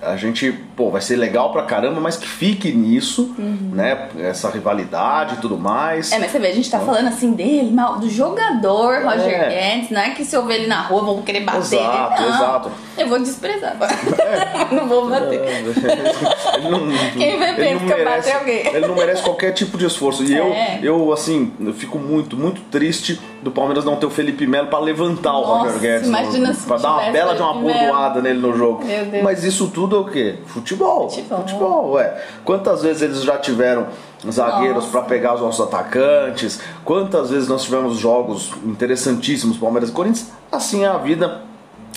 a 0.01 0.15
gente 0.17 0.51
pô, 0.75 0.89
vai 0.91 1.01
ser 1.01 1.15
legal 1.15 1.51
pra 1.51 1.63
caramba, 1.63 2.01
mas 2.01 2.17
que 2.17 2.27
fique 2.27 2.71
nisso, 2.71 3.33
né? 3.37 4.09
Essa 4.19 4.49
rivalidade 4.49 5.35
e 5.35 5.37
tudo 5.37 5.57
mais. 5.57 6.11
É, 6.11 6.19
mas 6.19 6.31
você 6.31 6.39
vê, 6.39 6.47
a 6.47 6.53
gente 6.53 6.69
tá 6.69 6.79
falando 6.79 7.07
assim 7.07 7.31
dele, 7.33 7.71
mal, 7.71 7.97
do 7.97 8.09
jogador 8.09 9.03
Roger 9.03 9.33
É. 9.33 9.49
Guedes, 9.49 9.89
não 9.91 10.01
é 10.01 10.09
que 10.11 10.25
se 10.25 10.35
eu 10.35 10.45
ver 10.45 10.55
ele 10.55 10.67
na 10.67 10.81
rua, 10.81 11.03
vão 11.03 11.21
querer 11.21 11.41
bater 11.41 11.59
Exato, 11.59 12.21
ele. 12.21 12.29
Não, 12.29 12.35
exato. 12.35 12.71
Eu 12.97 13.07
vou 13.07 13.19
desprezar. 13.19 13.75
não 14.71 14.87
vou 14.87 15.09
bater. 15.09 15.39
Ele 15.39 16.69
não, 16.69 16.79
Quem 17.17 17.39
vê 17.39 17.45
ele 17.45 17.55
pensa 17.55 17.79
não 17.79 17.87
que 17.87 17.93
eu 17.93 17.97
merece, 17.97 18.29
bati 18.31 18.31
alguém. 18.31 18.67
Ele 18.67 18.87
não 18.87 18.95
merece 18.95 19.21
qualquer 19.23 19.51
tipo 19.51 19.77
de 19.77 19.85
esforço. 19.85 20.23
E 20.23 20.33
É. 20.35 20.79
eu, 20.81 20.97
eu, 20.97 21.13
assim, 21.13 21.51
eu 21.59 21.73
fico 21.73 21.97
muito, 21.97 22.35
muito 22.37 22.61
triste 22.71 23.19
do 23.41 23.51
Palmeiras 23.51 23.85
não 23.85 23.95
ter 23.95 24.05
o 24.05 24.09
Felipe 24.09 24.47
Melo 24.47 24.67
pra 24.67 24.79
levantar 24.79 25.33
o 25.37 25.41
Nossa, 25.41 25.63
Roger 25.65 25.79
Guedes. 25.79 26.07
imagina 26.07 26.47
no, 26.49 26.53
se 26.53 26.65
pra 26.65 26.77
dar 26.77 26.93
uma 26.93 27.11
bela 27.11 27.35
de 27.35 27.41
uma 27.41 27.53
bordoada 27.53 28.21
nele 28.21 28.39
no 28.39 28.55
jogo. 28.57 28.83
Meu 28.83 29.05
Deus. 29.05 29.23
Mas 29.23 29.43
isso 29.43 29.67
tudo 29.67 29.95
é 29.95 29.99
o 29.99 30.05
quê? 30.05 30.35
Futebol. 30.47 30.64
Futebol. 30.65 31.09
Futebol, 31.09 31.91
ué. 31.91 32.23
Quantas 32.43 32.81
vezes 32.81 33.03
eles 33.03 33.21
já 33.21 33.37
tiveram 33.37 33.85
zagueiros 34.27 34.87
pra 34.87 35.03
pegar 35.03 35.35
os 35.35 35.41
nossos 35.41 35.63
atacantes? 35.67 36.59
Quantas 36.83 37.29
vezes 37.29 37.47
nós 37.47 37.63
tivemos 37.63 37.97
jogos 37.97 38.51
interessantíssimos, 38.65 39.57
Palmeiras 39.57 39.89
e 39.89 39.93
Corinthians? 39.93 40.31
Assim 40.51 40.83
é 40.83 40.87
a 40.87 40.97
vida. 40.97 41.41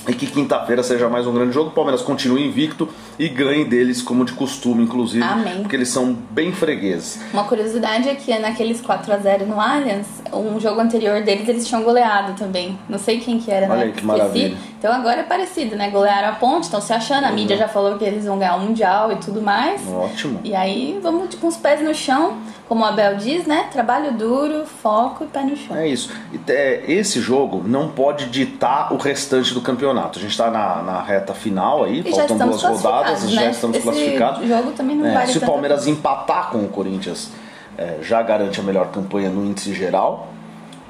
E 0.08 0.14
que 0.14 0.26
quinta-feira 0.26 0.82
seja 0.82 1.06
mais 1.06 1.26
um 1.26 1.34
grande 1.34 1.52
jogo, 1.52 1.68
o 1.68 1.72
Palmeiras 1.72 2.00
continue 2.00 2.42
invicto 2.42 2.88
e 3.18 3.28
ganhe 3.28 3.66
deles 3.66 4.00
como 4.00 4.24
de 4.24 4.32
costume, 4.32 4.82
inclusive, 4.82 5.22
Amém. 5.22 5.60
porque 5.60 5.76
eles 5.76 5.90
são 5.90 6.16
bem 6.30 6.50
fregueses. 6.50 7.20
Uma 7.30 7.44
curiosidade 7.44 8.08
é 8.08 8.14
que 8.14 8.36
naqueles 8.38 8.80
4x0 8.80 9.44
no 9.44 9.60
Allianz, 9.60 10.06
um 10.32 10.58
jogo 10.58 10.80
anterior 10.80 11.22
deles 11.22 11.46
eles 11.46 11.68
tinham 11.68 11.82
goleado 11.82 12.32
também. 12.32 12.78
Não 12.88 12.98
sei 12.98 13.20
quem 13.20 13.38
que 13.38 13.50
era, 13.50 13.66
Olha 13.66 13.76
né? 13.76 13.82
aí 13.84 13.92
que 13.92 14.04
maravilha. 14.04 14.56
Então 14.78 14.90
agora 14.90 15.20
é 15.20 15.24
parecido, 15.24 15.76
né? 15.76 15.90
Golearam 15.90 16.28
a 16.28 16.32
ponte, 16.32 16.64
estão 16.64 16.80
se 16.80 16.92
achando. 16.92 17.24
A 17.24 17.32
mídia 17.32 17.56
já 17.56 17.68
falou 17.68 17.98
que 17.98 18.04
eles 18.04 18.24
vão 18.24 18.38
ganhar 18.38 18.56
o 18.56 18.60
Mundial 18.60 19.12
e 19.12 19.16
tudo 19.16 19.42
mais. 19.42 19.86
Ótimo. 19.86 20.40
E 20.42 20.54
aí 20.54 20.98
vamos 21.02 21.34
com 21.34 21.48
os 21.48 21.56
pés 21.56 21.82
no 21.82 21.92
chão, 21.94 22.38
como 22.66 22.82
o 22.82 22.86
Abel 22.86 23.16
diz, 23.16 23.44
né? 23.44 23.68
Trabalho 23.72 24.12
duro, 24.12 24.64
foco 24.64 25.24
e 25.24 25.26
pé 25.26 25.42
no 25.42 25.56
chão. 25.56 25.76
É 25.76 25.86
isso. 25.86 26.10
É, 26.46 26.82
esse 26.86 27.20
jogo 27.20 27.62
não 27.66 27.88
pode 27.88 28.26
ditar 28.26 28.92
o 28.92 28.96
restante 28.96 29.52
do 29.52 29.60
campeonato. 29.60 29.97
A 30.06 30.20
gente 30.20 30.30
está 30.30 30.50
na, 30.50 30.82
na 30.82 31.02
reta 31.02 31.34
final 31.34 31.84
aí, 31.84 32.00
E 32.04 32.10
faltam 32.10 32.38
duas 32.38 32.62
rodadas, 32.62 32.80
classificados, 32.82 33.30
já 33.32 33.40
né? 33.40 33.50
estamos 33.50 33.76
Esse 33.76 33.84
classificados. 33.84 34.48
jogo 34.48 34.70
também 34.72 34.96
não 34.96 35.06
É, 35.06 35.14
vale 35.14 35.32
se 35.32 35.38
o 35.38 35.40
Palmeiras 35.42 35.86
empatar 35.86 36.50
com 36.50 36.58
o 36.58 36.68
Corinthians, 36.68 37.30
é, 37.76 37.98
já 38.02 38.22
garante 38.22 38.58
a 38.60 38.62
melhor 38.62 38.88
campanha 38.88 39.28
no 39.30 39.44
índice 39.44 39.74
geral. 39.74 40.28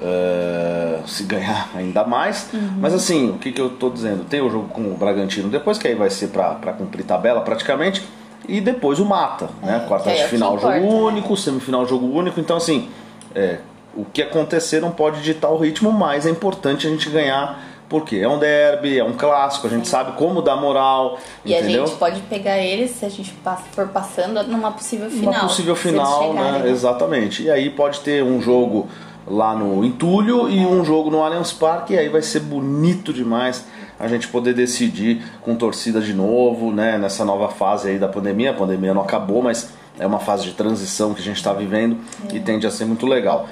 É, 0.00 1.00
se 1.06 1.24
ganhar 1.24 1.68
ainda 1.74 2.04
mais, 2.04 2.48
Uhum. 2.54 2.74
mas 2.80 2.94
assim, 2.94 3.30
o 3.30 3.34
que, 3.38 3.50
que 3.50 3.60
eu 3.60 3.70
tô 3.70 3.90
dizendo? 3.90 4.24
Tem 4.24 4.40
o 4.40 4.48
jogo 4.48 4.68
com 4.68 4.82
o 4.82 4.94
Bragantino 4.96 5.48
depois, 5.48 5.76
que 5.76 5.88
aí 5.88 5.94
vai 5.96 6.08
ser 6.08 6.28
para 6.28 6.72
cumprir 6.72 7.02
tabela 7.04 7.40
praticamente, 7.40 8.02
e 8.48 8.60
depois 8.60 9.00
o 9.00 9.04
mata, 9.04 9.48
né? 9.60 9.82
É, 9.84 9.88
Quartas 9.88 10.12
de 10.12 10.20
é 10.20 10.22
que 10.22 10.28
final, 10.30 10.56
jogo 10.58 10.72
importa, 10.76 10.86
né? 10.86 11.00
único, 11.02 11.36
semifinal, 11.36 11.84
jogo 11.86 12.06
único, 12.16 12.38
então 12.38 12.56
assim, 12.56 12.88
é, 13.34 13.58
o 13.96 14.04
que 14.04 14.22
acontecer 14.22 14.80
não 14.80 14.92
pode 14.92 15.20
ditar 15.20 15.48
o 15.50 15.56
ritmo, 15.58 15.90
mas 15.90 16.26
é 16.26 16.30
importante 16.30 16.86
a 16.86 16.90
gente 16.90 17.10
ganhar, 17.10 17.58
porque 17.88 18.16
é 18.16 18.28
um 18.28 18.38
derby, 18.38 18.98
é 18.98 19.04
um 19.04 19.14
clássico, 19.14 19.66
a 19.66 19.70
gente 19.70 19.88
sabe 19.88 20.12
como 20.12 20.42
dar 20.42 20.56
moral, 20.56 21.18
E 21.44 21.54
a 21.54 21.60
entendeu? 21.60 21.86
gente 21.86 21.96
pode 21.96 22.20
pegar 22.22 22.58
eles 22.58 22.90
se 22.90 23.04
a 23.04 23.08
gente 23.08 23.34
for 23.72 23.88
passando 23.88 24.42
numa 24.44 24.70
possível 24.72 25.10
final. 25.10 25.32
Uma 25.32 25.40
possível 25.40 25.74
final, 25.74 26.32
chegarem, 26.32 26.62
né? 26.62 26.70
Exatamente. 26.70 27.42
E 27.44 27.50
aí 27.50 27.70
pode 27.70 28.00
ter 28.00 28.22
um 28.22 28.40
jogo 28.40 28.88
lá 29.26 29.54
no 29.54 29.84
Entulho 29.84 30.48
e 30.48 30.58
um 30.64 30.84
jogo 30.84 31.10
no 31.10 31.22
Allianz 31.22 31.52
Parque, 31.52 31.94
e 31.94 31.98
aí 31.98 32.08
vai 32.08 32.22
ser 32.22 32.40
bonito 32.40 33.12
demais 33.12 33.64
a 33.98 34.06
gente 34.06 34.28
poder 34.28 34.54
decidir 34.54 35.22
com 35.40 35.56
torcida 35.56 36.00
de 36.00 36.14
novo, 36.14 36.72
né? 36.72 36.96
Nessa 36.98 37.24
nova 37.24 37.48
fase 37.48 37.88
aí 37.88 37.98
da 37.98 38.08
pandemia. 38.08 38.50
A 38.50 38.54
pandemia 38.54 38.94
não 38.94 39.02
acabou, 39.02 39.42
mas 39.42 39.70
é 39.98 40.06
uma 40.06 40.20
fase 40.20 40.44
de 40.44 40.52
transição 40.52 41.12
que 41.12 41.20
a 41.20 41.24
gente 41.24 41.36
está 41.36 41.52
vivendo 41.52 41.98
e 42.32 42.38
tende 42.38 42.66
a 42.66 42.70
ser 42.70 42.84
muito 42.84 43.06
legal. 43.06 43.48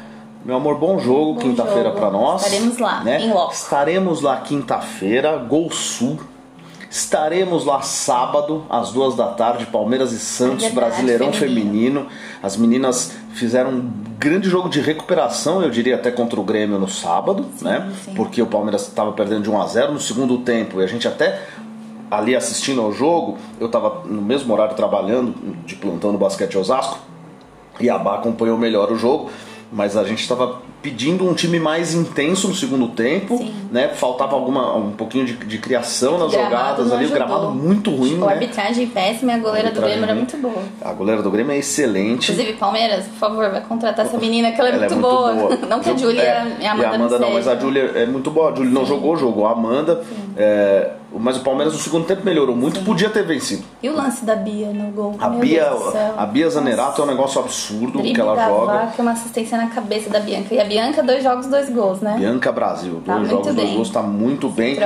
Meu 0.47 0.59
amor, 0.59 0.79
bom 0.79 0.97
jogo, 1.01 1.41
quinta-feira 1.41 1.91
para 1.91 2.09
nós. 2.09 2.45
Estaremos 2.45 2.79
lá, 2.79 3.03
né? 3.03 3.21
em 3.21 3.33
loco. 3.33 3.53
Estaremos 3.53 4.21
lá 4.23 4.37
quinta-feira, 4.37 5.37
Gol 5.39 5.73
Sul. 5.73 6.21
Estaremos 6.89 7.65
lá 7.65 7.83
sábado, 7.83 8.65
às 8.71 8.93
duas 8.93 9.17
da 9.17 9.27
tarde, 9.27 9.67
Palmeiras 9.67 10.13
e 10.13 10.21
Santos, 10.21 10.65
É 10.65 10.69
verdade, 10.69 10.91
Brasileirão 10.93 11.33
feminino. 11.33 12.03
feminino. 12.03 12.07
As 12.41 12.57
meninas 12.57 13.13
fizeram 13.35 13.71
um 13.71 13.91
grande 14.21 14.49
jogo 14.49 14.69
de 14.69 14.81
recuperação, 14.81 15.63
eu 15.63 15.69
diria 15.69 15.97
até 15.97 16.13
contra 16.13 16.39
o 16.39 16.45
Grêmio 16.45 16.79
no 16.79 16.89
sábado, 16.89 17.47
né? 17.61 17.93
sim. 18.05 18.15
Porque 18.15 18.41
o 18.41 18.47
Palmeiras 18.47 18.83
estava 18.83 19.11
perdendo 19.11 19.43
de 19.43 19.51
1 19.51 19.61
a 19.61 19.67
0 19.67 19.93
no 19.95 20.01
segundo 20.01 20.39
tempo 20.39 20.81
e 20.81 20.85
a 20.85 20.87
gente 20.87 21.09
até 21.09 21.43
ali 22.09 22.37
assistindo 22.37 22.81
ao 22.81 22.93
jogo, 22.93 23.37
eu 23.59 23.67
estava 23.67 24.03
no 24.05 24.23
mesmo 24.23 24.55
horário 24.55 24.77
trabalhando 24.77 25.35
de 25.67 25.75
plantão 25.75 26.13
no 26.13 26.19
basquete 26.19 26.57
Osasco 26.57 27.01
e 27.81 27.91
a 27.91 27.99
Bá 27.99 28.15
acompanhou 28.15 28.57
melhor 28.57 28.93
o 28.93 28.97
jogo, 28.97 29.29
mas 29.77 29.95
a 29.95 30.05
gente 30.05 30.23
estava 30.23 30.63
pedindo 30.81 31.29
um 31.29 31.35
time 31.35 31.61
mais 31.61 31.93
intenso 31.93 32.49
no 32.49 32.55
segundo 32.55 32.89
tempo, 32.89 33.37
Sim. 33.37 33.53
né? 33.71 33.89
Faltava 33.89 34.35
alguma 34.35 34.75
um 34.75 34.93
pouquinho 34.93 35.27
de, 35.27 35.35
de 35.35 35.59
criação 35.59 36.17
nas 36.17 36.33
jogadas 36.33 36.91
ali, 36.91 37.05
o 37.05 37.09
ajudou. 37.09 37.15
gramado 37.15 37.51
muito 37.51 37.91
ruim, 37.91 38.17
A 38.23 38.27
né? 38.27 38.33
arbitragem 38.33 38.87
péssima 38.87 39.33
e 39.33 39.35
a 39.35 39.39
goleira 39.39 39.71
do 39.71 39.81
Arbitragem 39.83 39.99
Grêmio 39.99 40.05
era 40.05 40.15
muito 40.15 40.37
boa. 40.39 40.63
A 40.81 40.93
goleira 40.95 41.23
do 41.23 41.31
Grêmio 41.31 41.53
é 41.53 41.59
excelente. 41.59 42.33
Inclusive, 42.33 42.57
Palmeiras, 42.57 43.05
por 43.05 43.19
favor, 43.19 43.51
vai 43.51 43.61
contratar 43.61 44.07
essa 44.07 44.17
menina 44.17 44.51
que 44.53 44.61
ela 44.61 44.71
é, 44.71 44.73
Ela 44.73 44.89
muito, 44.89 44.97
boa. 44.97 45.57
Não 45.69 45.81
que 45.81 45.91
a 45.91 45.97
Júlia 45.97 46.23
é, 46.23 46.57
e 46.61 46.67
a 46.67 46.73
Amanda, 46.73 46.89
e 46.89 46.93
a 46.93 46.95
Amanda 46.95 47.19
não, 47.19 47.27
não, 47.27 47.35
mas 47.35 47.47
a. 47.47 47.57
Júlia 47.59 47.93
é 47.97 48.07
muito 48.07 48.31
boa. 48.31 48.51
A 48.53 48.55
Júlia 48.55 48.73
não 48.73 48.87
jogou, 48.87 49.15
jogou 49.17 49.47
a 49.47 49.53
Amanda. 49.53 50.03
É, 50.39 50.93
mas 51.19 51.37
o 51.37 51.41
Palmeiras 51.41 51.73
no 51.75 51.79
segundo 51.81 52.05
tempo 52.07 52.25
melhorou 52.25 52.55
muito, 52.57 52.81
podia 52.85 53.09
ter 53.11 53.25
vencido. 53.25 53.65
E 53.83 53.89
o 53.89 53.95
lance 53.95 54.25
da 54.25 54.37
Bia 54.37 54.69
no 54.69 54.91
gol? 54.91 55.15
A 55.21 55.29
Meu 55.29 55.41
Bia, 55.41 55.71
a 56.17 56.27
Bia 56.27 56.49
Zanerato 56.51 57.01
é 57.01 57.05
um 57.05 57.09
negócio 57.09 57.41
absurdo 57.41 57.99
Drible 57.99 58.13
que 58.15 58.21
ela 58.21 58.35
da 58.35 58.49
joga. 58.49 58.73
vaca, 58.73 59.03
uma 59.03 59.13
assistência 59.13 59.57
na 59.59 59.69
cabeça 59.69 60.11
da 60.11 60.21
Bianca. 60.21 60.55
E 60.55 60.61
a 60.61 60.65
Bianca, 60.65 61.03
dois 61.03 61.23
jogos, 61.23 61.47
dois 61.47 61.71
gols, 61.71 62.01
né? 62.01 62.17
Bianca 62.19 62.51
Brasil, 62.53 63.03
Tá 63.05 63.17
dois 63.17 63.31
jogos, 63.31 63.55
dois 63.55 63.71
gols, 63.71 63.91
tá 63.91 64.03
muito 64.03 64.49
bem. 64.49 64.77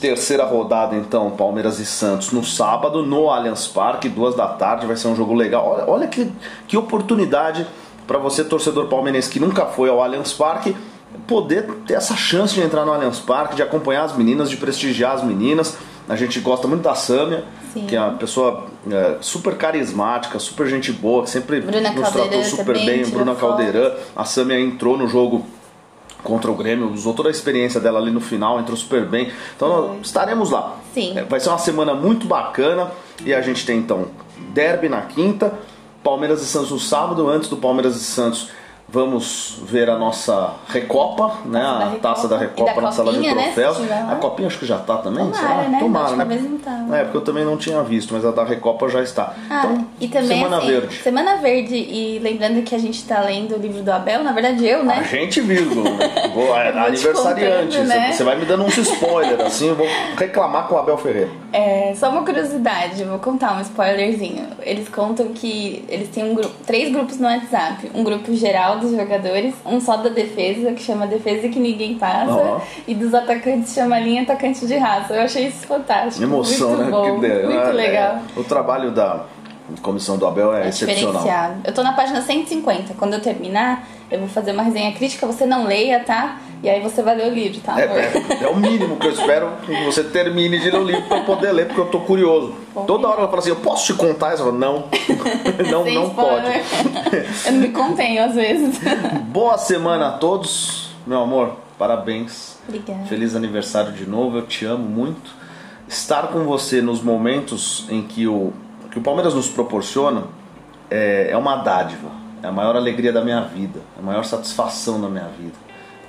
Terceira 0.00 0.44
rodada, 0.44 0.96
então, 0.96 1.30
Palmeiras 1.30 1.78
e 1.78 1.86
Santos 1.86 2.32
no 2.32 2.44
sábado, 2.44 3.04
no 3.04 3.30
Allianz 3.30 3.66
Parque, 3.66 4.08
duas 4.08 4.34
da 4.34 4.48
tarde, 4.48 4.86
vai 4.86 4.96
ser 4.96 5.08
um 5.08 5.16
jogo 5.16 5.34
legal. 5.34 5.68
Olha, 5.68 5.84
olha 5.86 6.06
que, 6.06 6.30
que 6.66 6.76
oportunidade 6.76 7.66
para 8.06 8.18
você, 8.18 8.42
torcedor 8.42 8.86
palmeirense 8.88 9.30
que 9.30 9.38
nunca 9.38 9.66
foi 9.66 9.88
ao 9.88 10.02
Allianz 10.02 10.32
Parque, 10.32 10.76
poder 11.30 11.62
ter 11.86 11.94
essa 11.94 12.16
chance 12.16 12.52
de 12.52 12.60
entrar 12.60 12.84
no 12.84 12.92
Allianz 12.92 13.20
Parque, 13.20 13.54
de 13.54 13.62
acompanhar 13.62 14.02
as 14.02 14.16
meninas, 14.16 14.50
de 14.50 14.56
prestigiar 14.56 15.12
as 15.12 15.22
meninas. 15.22 15.78
A 16.08 16.16
gente 16.16 16.40
gosta 16.40 16.66
muito 16.66 16.82
da 16.82 16.96
Sâmia, 16.96 17.44
Sim. 17.72 17.86
que 17.86 17.94
é 17.94 18.00
uma 18.00 18.14
pessoa 18.14 18.66
é, 18.90 19.18
super 19.20 19.56
carismática, 19.56 20.40
super 20.40 20.66
gente 20.66 20.90
boa, 20.90 21.22
que 21.22 21.30
sempre 21.30 21.60
Bruna 21.60 21.92
nos 21.92 22.10
tratou 22.10 22.44
super 22.44 22.84
bem. 22.84 23.04
Bruna 23.04 23.36
foto. 23.36 23.58
Caldeirão, 23.58 23.94
a 24.16 24.24
Sâmia 24.24 24.58
entrou 24.58 24.98
no 24.98 25.06
jogo 25.06 25.46
contra 26.24 26.50
o 26.50 26.54
Grêmio, 26.56 26.90
usou 26.92 27.14
toda 27.14 27.28
a 27.28 27.30
experiência 27.30 27.80
dela 27.80 28.00
ali 28.00 28.10
no 28.10 28.20
final, 28.20 28.58
entrou 28.58 28.76
super 28.76 29.06
bem. 29.06 29.30
Então 29.54 29.98
estaremos 30.02 30.50
lá. 30.50 30.78
Sim. 30.92 31.16
É, 31.16 31.22
Vai 31.22 31.38
ser 31.38 31.50
uma 31.50 31.58
semana 31.58 31.94
muito 31.94 32.26
bacana 32.26 32.90
e 33.24 33.32
a 33.32 33.40
gente 33.40 33.64
tem 33.64 33.78
então 33.78 34.08
Derby 34.52 34.88
na 34.88 35.02
quinta, 35.02 35.54
Palmeiras 36.02 36.42
e 36.42 36.46
Santos 36.46 36.72
no 36.72 36.80
sábado. 36.80 37.30
Antes 37.30 37.48
do 37.48 37.56
Palmeiras 37.56 37.94
e 37.94 38.00
Santos, 38.00 38.48
vamos 38.92 39.56
ver 39.62 39.88
a 39.88 39.96
nossa 39.96 40.54
Recopa, 40.68 41.32
né? 41.44 41.60
da 41.60 41.68
A 41.68 41.78
Recopa. 41.90 41.98
taça 42.00 42.28
da 42.28 42.36
Recopa 42.38 42.74
da 42.74 42.80
na 42.80 42.92
sala 42.92 43.12
de 43.12 43.18
Copinha, 43.18 43.34
né, 43.34 43.44
troféus. 43.44 43.88
lá. 43.88 44.08
a 44.12 44.16
Copinha 44.16 44.48
acho 44.48 44.58
que 44.58 44.66
já 44.66 44.78
tá 44.78 44.96
também, 44.98 45.24
Tomara, 45.24 45.46
será? 45.46 45.68
né? 45.68 45.78
Tomara, 45.78 46.16
né? 46.16 46.40
não 46.42 46.58
tava. 46.58 46.96
É, 46.98 47.02
porque 47.04 47.16
eu 47.16 47.20
também 47.20 47.44
não 47.44 47.56
tinha 47.56 47.82
visto, 47.82 48.12
mas 48.12 48.24
a 48.24 48.30
da 48.30 48.44
Recopa 48.44 48.88
já 48.88 49.02
está. 49.02 49.34
Ah, 49.48 49.62
então, 49.64 49.86
e 50.00 50.08
também 50.08 50.28
Semana 50.38 50.58
assim, 50.58 50.66
Verde. 50.66 50.96
Semana 51.02 51.36
Verde, 51.36 51.74
e 51.76 52.18
lembrando 52.20 52.62
que 52.62 52.74
a 52.74 52.78
gente 52.78 53.04
tá 53.04 53.20
lendo 53.20 53.54
o 53.54 53.58
livro 53.58 53.82
do 53.82 53.90
Abel, 53.92 54.24
na 54.24 54.32
verdade 54.32 54.66
eu, 54.66 54.80
A 54.80 54.84
né? 54.84 55.04
gente, 55.04 55.40
vírgula. 55.40 55.90
Vou, 56.34 56.56
é, 56.56 56.68
aniversariante. 56.70 57.76
contando, 57.76 57.88
né? 57.88 58.12
Você 58.12 58.24
vai 58.24 58.36
me 58.36 58.44
dando 58.44 58.64
uns 58.64 58.76
spoilers, 58.76 59.40
assim, 59.40 59.68
eu 59.68 59.74
vou 59.76 59.86
reclamar 60.16 60.66
com 60.66 60.74
o 60.74 60.78
Abel 60.78 60.96
Ferreira. 60.98 61.30
É, 61.52 61.92
só 61.96 62.10
uma 62.10 62.22
curiosidade, 62.24 63.02
vou 63.04 63.18
contar 63.18 63.56
um 63.56 63.60
spoilerzinho. 63.60 64.46
Eles 64.62 64.88
contam 64.88 65.28
que 65.28 65.84
eles 65.88 66.08
têm 66.08 66.24
um 66.24 66.34
grupo, 66.34 66.54
três 66.66 66.92
grupos 66.92 67.18
no 67.18 67.26
WhatsApp. 67.26 67.90
Um 67.94 68.02
grupo 68.04 68.34
geral 68.34 68.78
dos 68.80 68.90
jogadores, 68.90 69.54
um 69.64 69.80
só 69.80 69.96
da 69.96 70.08
defesa, 70.08 70.72
que 70.72 70.82
chama 70.82 71.06
Defesa 71.06 71.48
que 71.48 71.58
Ninguém 71.58 71.94
Passa, 71.98 72.32
Ó. 72.32 72.60
e 72.88 72.94
dos 72.94 73.12
atacantes 73.14 73.72
chama 73.74 73.98
Linha 73.98 74.22
Atacante 74.22 74.66
de 74.66 74.76
Raça. 74.76 75.14
Eu 75.14 75.22
achei 75.22 75.46
isso 75.48 75.66
fantástico. 75.66 76.22
Emoção, 76.24 76.70
muito 76.70 76.84
né? 76.84 76.90
Bom, 76.90 77.12
muito 77.18 77.26
É, 77.56 77.72
legal. 77.72 78.18
O 78.36 78.42
trabalho 78.44 78.90
da 78.90 79.24
comissão 79.82 80.16
do 80.18 80.26
Abel 80.26 80.54
é, 80.54 80.66
É 80.66 80.68
excepcional. 80.68 81.24
Eu 81.64 81.72
tô 81.72 81.82
na 81.82 81.92
página 81.92 82.22
150. 82.22 82.94
Quando 82.94 83.14
eu 83.14 83.20
terminar, 83.20 83.86
eu 84.10 84.18
vou 84.18 84.28
fazer 84.28 84.52
uma 84.52 84.62
resenha 84.62 84.92
crítica. 84.92 85.26
Você 85.26 85.46
não 85.46 85.66
leia, 85.66 86.00
tá? 86.00 86.38
E 86.62 86.68
aí 86.68 86.80
você 86.80 87.02
vai 87.02 87.16
ler 87.16 87.32
o 87.32 87.34
livro, 87.34 87.58
tá? 87.60 87.80
É, 87.80 87.84
é, 87.84 88.44
é 88.44 88.48
o 88.48 88.56
mínimo 88.56 88.96
que 88.96 89.06
eu 89.06 89.12
espero 89.12 89.50
que 89.64 89.84
você 89.84 90.04
termine 90.04 90.58
de 90.58 90.70
ler 90.70 90.78
o 90.78 90.84
livro 90.84 91.02
pra 91.04 91.18
eu 91.18 91.24
poder 91.24 91.52
ler, 91.52 91.66
porque 91.66 91.80
eu 91.80 91.86
tô 91.86 92.00
curioso. 92.00 92.54
Bom, 92.74 92.84
Toda 92.84 93.08
hora 93.08 93.20
ela 93.20 93.28
fala 93.28 93.38
assim, 93.38 93.48
eu 93.48 93.56
posso 93.56 93.86
te 93.86 93.94
contar? 93.94 94.32
Eu 94.32 94.38
falo, 94.38 94.52
não, 94.52 94.84
não, 95.70 95.84
Sem 95.84 95.94
não 95.94 96.08
spoiler. 96.08 96.62
pode. 96.62 97.16
eu 97.46 97.52
não 97.52 97.60
me 97.60 97.68
contenho 97.68 98.24
às 98.24 98.34
vezes. 98.34 98.78
Boa 99.28 99.56
semana 99.56 100.08
a 100.08 100.12
todos, 100.12 100.90
meu 101.06 101.22
amor, 101.22 101.56
parabéns. 101.78 102.58
Obrigada. 102.68 103.06
Feliz 103.06 103.34
aniversário 103.34 103.92
de 103.92 104.04
novo, 104.04 104.36
eu 104.36 104.46
te 104.46 104.66
amo 104.66 104.84
muito. 104.84 105.34
Estar 105.88 106.28
com 106.28 106.44
você 106.44 106.82
nos 106.82 107.02
momentos 107.02 107.86
em 107.88 108.02
que 108.02 108.26
o 108.26 108.52
que 108.90 108.98
o 108.98 109.02
Palmeiras 109.02 109.34
nos 109.34 109.48
proporciona 109.48 110.24
é, 110.90 111.28
é 111.30 111.36
uma 111.36 111.56
dádiva, 111.56 112.10
é 112.42 112.46
a 112.46 112.52
maior 112.52 112.74
alegria 112.76 113.12
da 113.12 113.22
minha 113.22 113.42
vida, 113.42 113.80
é 113.96 114.00
a 114.00 114.02
maior 114.02 114.24
satisfação 114.24 115.00
da 115.00 115.08
minha 115.08 115.28
vida. 115.28 115.54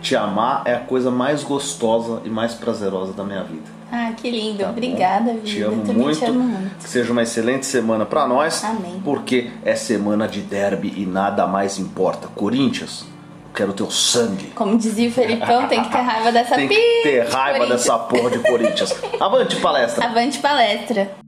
Te 0.01 0.15
amar 0.15 0.63
é 0.65 0.73
a 0.73 0.79
coisa 0.79 1.11
mais 1.11 1.43
gostosa 1.43 2.21
e 2.25 2.29
mais 2.29 2.55
prazerosa 2.55 3.13
da 3.13 3.23
minha 3.23 3.43
vida. 3.43 3.81
Ah, 3.91 4.13
que 4.15 4.31
lindo. 4.31 4.63
Tá 4.63 4.69
Obrigada, 4.69 5.33
vida. 5.33 5.45
Te 5.45 5.61
amo 5.61 5.83
muito. 5.93 6.17
Te 6.17 6.25
amo 6.25 6.39
muito. 6.39 6.77
Que 6.77 6.89
seja 6.89 7.11
uma 7.11 7.21
excelente 7.21 7.65
semana 7.65 8.05
para 8.05 8.25
nós. 8.25 8.63
Amém. 8.63 8.99
Porque 9.03 9.51
é 9.63 9.75
semana 9.75 10.27
de 10.27 10.41
derby 10.41 10.93
e 10.97 11.05
nada 11.05 11.45
mais 11.45 11.77
importa. 11.77 12.27
Corinthians, 12.29 13.05
quero 13.53 13.73
teu 13.73 13.91
sangue. 13.91 14.47
Como 14.55 14.77
dizia 14.77 15.09
o 15.09 15.11
Felipão, 15.11 15.67
tem 15.67 15.83
que 15.83 15.91
ter 15.91 16.01
raiva 16.01 16.31
dessa 16.31 16.55
Tem 16.55 16.67
que 16.67 17.01
ter 17.03 17.27
raiva 17.27 17.67
dessa 17.67 17.99
porra 17.99 18.31
de 18.31 18.39
Corinthians. 18.39 18.95
Avante 19.19 19.57
palestra. 19.57 20.05
Avante 20.05 20.39
palestra. 20.39 21.20